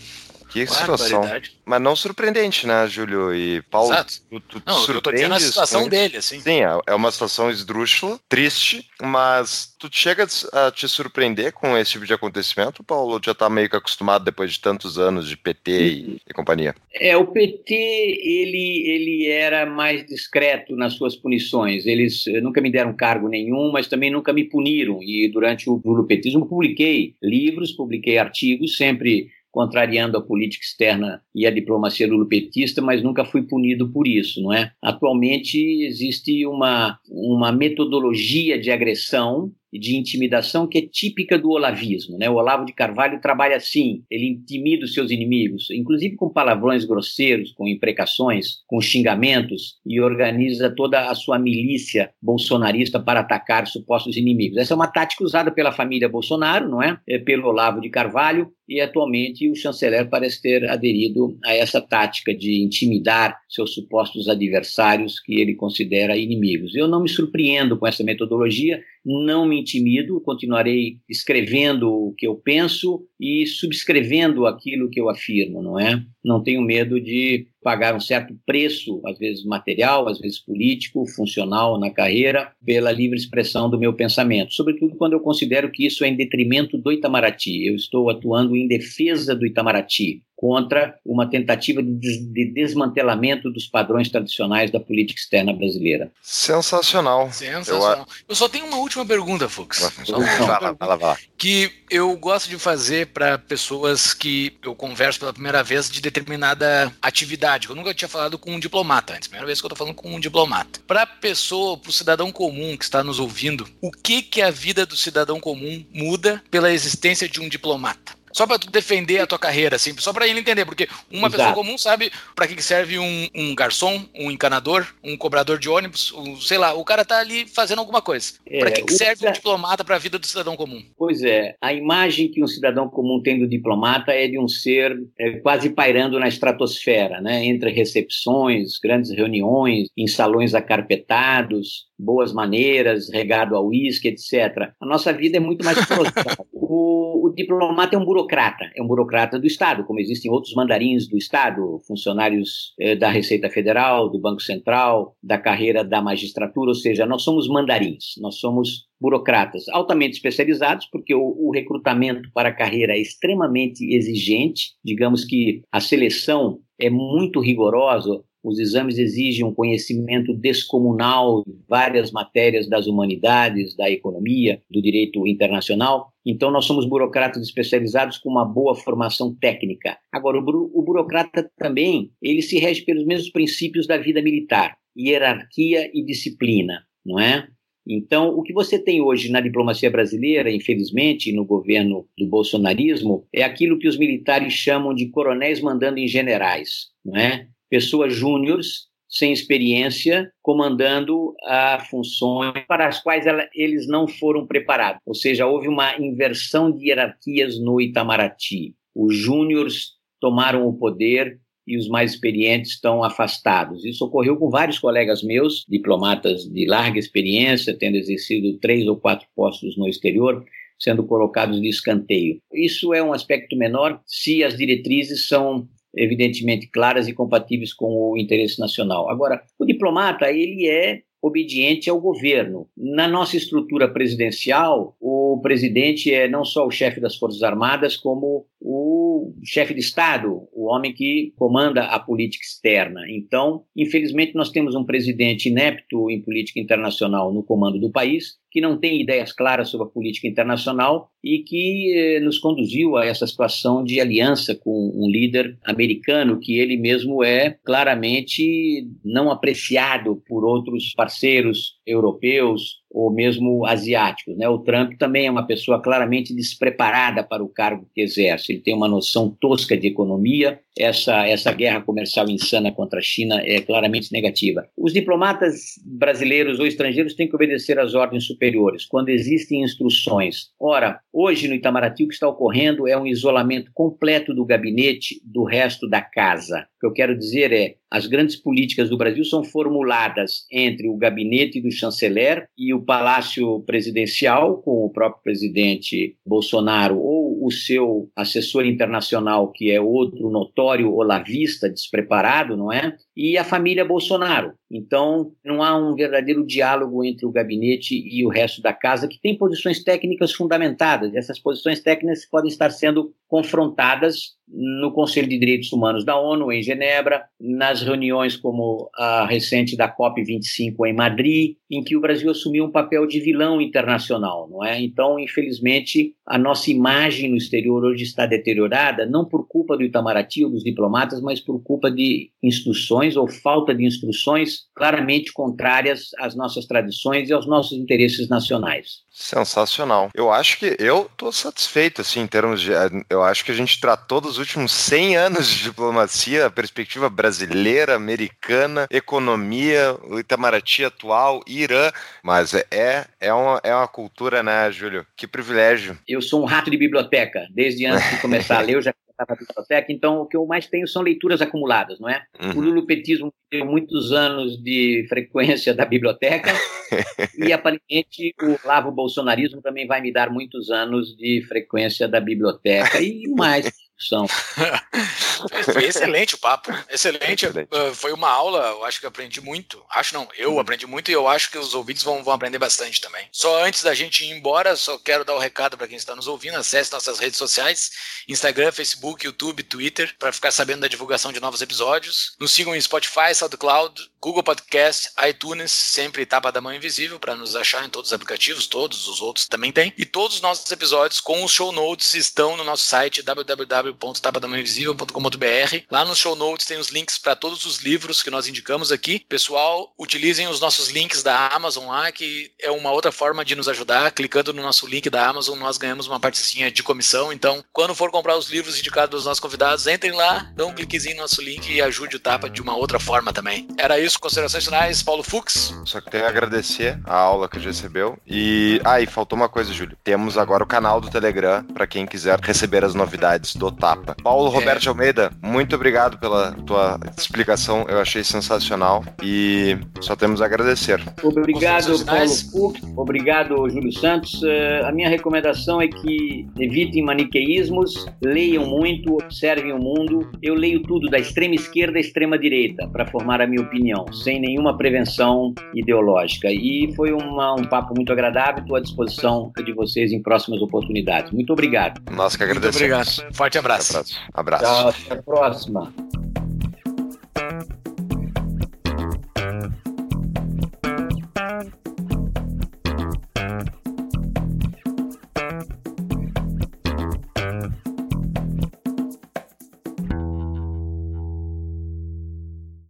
[0.54, 1.24] Que situação.
[1.66, 3.92] Mas não surpreendente, né, Júlio e Paulo?
[3.92, 4.14] Exato.
[4.30, 6.40] Tu, tu não, eu tô tendo a situação dele, assim.
[6.40, 11.92] Sim, é, é uma situação esdrúxula, triste, mas tu chega a te surpreender com esse
[11.92, 13.14] tipo de acontecimento, Paulo?
[13.14, 16.76] Ou já tá meio que acostumado depois de tantos anos de PT e, e companhia?
[16.94, 21.88] É, o PT, ele, ele era mais discreto nas suas punições.
[21.88, 25.02] Eles eh, nunca me deram cargo nenhum, mas também nunca me puniram.
[25.02, 31.52] E durante o lupetismo publiquei livros, publiquei artigos, sempre contrariando a política externa e a
[31.52, 34.72] diplomacia lulopetista, mas nunca fui punido por isso, não é?
[34.82, 42.18] Atualmente existe uma, uma metodologia de agressão de intimidação que é típica do olavismo.
[42.18, 42.30] Né?
[42.30, 47.52] O Olavo de Carvalho trabalha assim, ele intimida os seus inimigos, inclusive com palavrões grosseiros,
[47.52, 54.58] com imprecações, com xingamentos, e organiza toda a sua milícia bolsonarista para atacar supostos inimigos.
[54.58, 57.00] Essa é uma tática usada pela família Bolsonaro, não é?
[57.08, 62.34] é pelo Olavo de Carvalho, e atualmente o chanceler parece ter aderido a essa tática
[62.34, 66.74] de intimidar seus supostos adversários que ele considera inimigos.
[66.74, 72.36] Eu não me surpreendo com essa metodologia, não me intimido, continuarei escrevendo o que eu
[72.36, 76.04] penso e subscrevendo aquilo que eu afirmo, não é?
[76.24, 81.80] Não tenho medo de pagar um certo preço, às vezes material, às vezes político, funcional
[81.80, 86.10] na carreira, pela livre expressão do meu pensamento, sobretudo quando eu considero que isso é
[86.10, 87.66] em detrimento do Itamaraty.
[87.66, 93.66] Eu estou atuando em defesa do Itamaraty contra uma tentativa de, des de, desmantelamento dos
[93.66, 96.12] padrões tradicionais da política externa brasileira.
[96.22, 97.32] Sensacional.
[97.32, 98.00] Sensacional.
[98.00, 99.90] Eu, eu só tenho uma última pergunta, Fux.
[100.04, 105.32] Só uma última pergunta, que eu gosto de fazer para pessoas que eu converso pela
[105.32, 107.70] primeira vez de determinada atividade.
[107.70, 109.30] Eu nunca tinha falado com um diplomata antes.
[109.30, 110.82] Primeira vez que eu estou falando com um diplomata.
[110.86, 114.52] Para a pessoa, para o cidadão comum que está nos ouvindo, o que que a
[114.52, 118.22] vida do cidadão comum muda pela existência de um diplomata?
[118.34, 121.32] Só para defender a tua carreira, assim, só para ele entender, porque uma Exato.
[121.32, 126.12] pessoa comum sabe para que serve um, um, garçom, um encanador, um cobrador de ônibus,
[126.14, 128.34] um, sei lá, o cara tá ali fazendo alguma coisa.
[128.48, 130.84] É, para que, que serve um diplomata para a vida do cidadão comum?
[130.98, 134.98] Pois é, a imagem que um cidadão comum tem do diplomata é de um ser
[135.20, 143.10] é, quase pairando na estratosfera, né, entre recepções, grandes reuniões, em salões acarpetados, boas maneiras,
[143.12, 144.74] regado a uísque, etc.
[144.82, 145.78] A nossa vida é muito mais
[146.52, 151.08] o, o diplomata é um burocrata, é um burocrata do Estado, como existem outros mandarins
[151.08, 156.76] do Estado, funcionários eh, da Receita Federal, do Banco Central, da carreira da magistratura, ou
[156.76, 162.56] seja, nós somos mandarins, nós somos burocratas altamente especializados, porque o, o, recrutamento para a
[162.56, 169.54] carreira é extremamente exigente, digamos que a seleção é muito rigorosa, os exames exigem um
[169.54, 176.12] conhecimento descomunal de várias matérias das humanidades, da economia, do direito internacional.
[176.26, 179.98] Então, nós somos burocratas especializados com uma boa formação técnica.
[180.12, 185.90] Agora, o, o burocrata também, ele se rege pelos mesmos princípios da vida militar, hierarquia
[185.94, 187.48] e disciplina, não é?
[187.86, 193.44] Então, o que você tem hoje na diplomacia brasileira, infelizmente, no governo do bolsonarismo, é
[193.44, 197.48] aquilo que os militares chamam de coronéis mandando em generais, não é?
[197.74, 205.02] Pessoas júniores sem experiência comandando a funções para as quais ela, eles não foram preparados.
[205.08, 208.76] Ou seja, houve uma inversão de hierarquias no Itamaraty.
[208.94, 213.84] Os júniores tomaram o poder e os mais experientes estão afastados.
[213.84, 219.28] Isso ocorreu com vários colegas meus, diplomatas de larga experiência, tendo exercido três ou quatro
[219.36, 220.46] postos no exterior,
[220.78, 222.38] sendo colocados de escanteio.
[222.54, 228.18] Isso é um aspecto menor se as diretrizes são evidentemente claras e compatíveis com o
[228.18, 229.10] interesse nacional.
[229.10, 232.68] Agora, o diplomata, ele é obediente ao governo.
[232.76, 238.46] Na nossa estrutura presidencial, o presidente é não só o chefe das Forças Armadas, como
[238.60, 243.02] o chefe de Estado, o homem que comanda a política externa.
[243.10, 248.62] Então, infelizmente, nós temos um presidente inepto em política internacional no comando do país, que
[248.62, 253.26] não tem ideias claras sobre a política internacional e que eh, nos conduziu a essa
[253.26, 260.46] situação de aliança com um líder americano que ele mesmo é claramente não apreciado por
[260.46, 264.38] outros parceiros europeus ou mesmo asiáticos.
[264.38, 264.48] Né?
[264.48, 268.54] O Trump também é uma pessoa claramente despreparada para o cargo que exerce.
[268.54, 270.60] Ele tem uma noção tosca de economia.
[270.78, 274.68] Essa, essa guerra comercial insana contra a China é claramente negativa.
[274.78, 280.50] Os diplomatas brasileiros ou estrangeiros têm que obedecer às ordens superiores quando existem instruções.
[280.60, 285.44] Ora, hoje no Itamaraty o que está ocorrendo é um isolamento completo do gabinete do
[285.44, 286.68] resto da casa.
[286.84, 290.98] O que eu quero dizer é as grandes políticas do Brasil são formuladas entre o
[290.98, 298.10] gabinete do chanceler e o palácio presidencial, com o próprio presidente Bolsonaro ou o seu
[298.14, 302.98] assessor internacional, que é outro notório olavista, despreparado, não é?
[303.16, 304.54] E a família Bolsonaro.
[304.72, 309.22] Então, não há um verdadeiro diálogo entre o gabinete e o resto da casa, que
[309.22, 311.14] tem posições técnicas fundamentadas.
[311.14, 316.62] Essas posições técnicas podem estar sendo confrontadas no Conselho de Direitos Humanos da ONU, em
[316.62, 322.66] Genebra, nas reuniões como a recente da COP25 em Madrid, em que o Brasil assumiu
[322.66, 324.82] um papel de vilão internacional, não é?
[324.82, 330.46] Então, infelizmente, a nossa imagem no exterior hoje está deteriorada, não por culpa do Itamaraty
[330.46, 336.36] ou dos diplomatas, mas por culpa de instruções ou falta de instruções claramente contrárias às
[336.36, 339.04] nossas tradições e aos nossos interesses nacionais.
[339.14, 340.10] Sensacional.
[340.16, 342.72] Eu acho que eu estou satisfeito, assim, em termos de.
[343.10, 347.96] Eu acho que a gente tratou dos últimos 100 anos de diplomacia, a perspectiva brasileira,
[347.96, 351.92] americana, economia, o Itamaraty atual, Irã.
[352.24, 355.06] Mas é, é, uma, é uma cultura, né, Júlio?
[355.16, 355.96] Que privilégio.
[356.14, 357.48] Eu sou um rato de biblioteca.
[357.52, 360.68] Desde antes de começar a ler, eu já na biblioteca, então o que eu mais
[360.68, 362.24] tenho são leituras acumuladas, não é?
[362.42, 362.58] Uhum.
[362.58, 366.52] O lulupetismo tem muitos anos de frequência da biblioteca
[367.38, 373.02] e aparentemente o lavo bolsonarismo também vai me dar muitos anos de frequência da biblioteca
[373.02, 373.72] e mais
[374.04, 374.28] discussão.
[375.74, 376.72] Foi excelente o papo.
[376.90, 377.46] Excelente.
[377.46, 377.70] excelente.
[377.74, 379.84] Uh, foi uma aula, eu acho que aprendi muito.
[379.90, 380.60] Acho não, eu uhum.
[380.60, 383.28] aprendi muito e eu acho que os ouvintes vão, vão aprender bastante também.
[383.32, 386.16] Só antes da gente ir embora, só quero dar o um recado para quem está
[386.16, 386.58] nos ouvindo.
[386.58, 387.92] Acesse nossas redes sociais:
[388.28, 392.36] Instagram, Facebook, YouTube, Twitter, para ficar sabendo da divulgação de novos episódios.
[392.40, 397.56] Nos sigam em Spotify, SoundCloud, Google Podcast, iTunes, sempre Tapa da Mão Invisível, para nos
[397.56, 399.94] achar em todos os aplicativos, todos os outros também tem.
[399.98, 405.86] E todos os nossos episódios com os show notes estão no nosso site www www.tapadamainvisível.com.br.
[405.90, 409.26] Lá nos show notes tem os links para todos os livros que nós indicamos aqui.
[409.28, 413.68] Pessoal, utilizem os nossos links da Amazon lá, que é uma outra forma de nos
[413.68, 414.12] ajudar.
[414.12, 417.34] Clicando no nosso link da Amazon, nós ganhamos uma partezinha de comissão.
[417.34, 421.16] Então, quando for comprar os livros indicados pelos nossos convidados, entrem lá, dão um cliquezinho
[421.16, 423.68] no nosso link e ajude o Tapa de uma outra forma também.
[423.78, 425.76] Era isso, considerações finais, Paulo Fux.
[425.86, 428.18] Só que tenho a agradecer a aula que a gente recebeu.
[428.28, 429.98] E, ah, e faltou uma coisa, Júlio.
[430.04, 434.16] Temos agora o canal do Telegram para quem quiser receber as novidades do Tapa.
[434.24, 434.54] Paulo é.
[434.54, 441.02] Roberto Almeida, muito obrigado pela tua explicação, eu achei sensacional e só temos a agradecer.
[441.22, 444.42] Obrigado, Paulo Fux, obrigado, Júlio Santos.
[444.42, 450.30] Uh, a minha recomendação é que evitem maniqueísmos, leiam muito, observem o mundo.
[450.42, 454.40] Eu leio tudo da extrema esquerda à extrema direita para formar a minha opinião, sem
[454.40, 456.50] nenhuma prevenção ideológica.
[456.52, 461.32] E foi uma, um papo muito agradável, estou à disposição de vocês em próximas oportunidades.
[461.32, 462.02] Muito obrigado.
[462.12, 462.80] Nós que agradecemos.
[462.80, 463.36] Muito obrigado.
[463.36, 464.04] Forte abraço.
[464.34, 464.64] Abraço.
[464.64, 465.94] Tchau, até a próxima.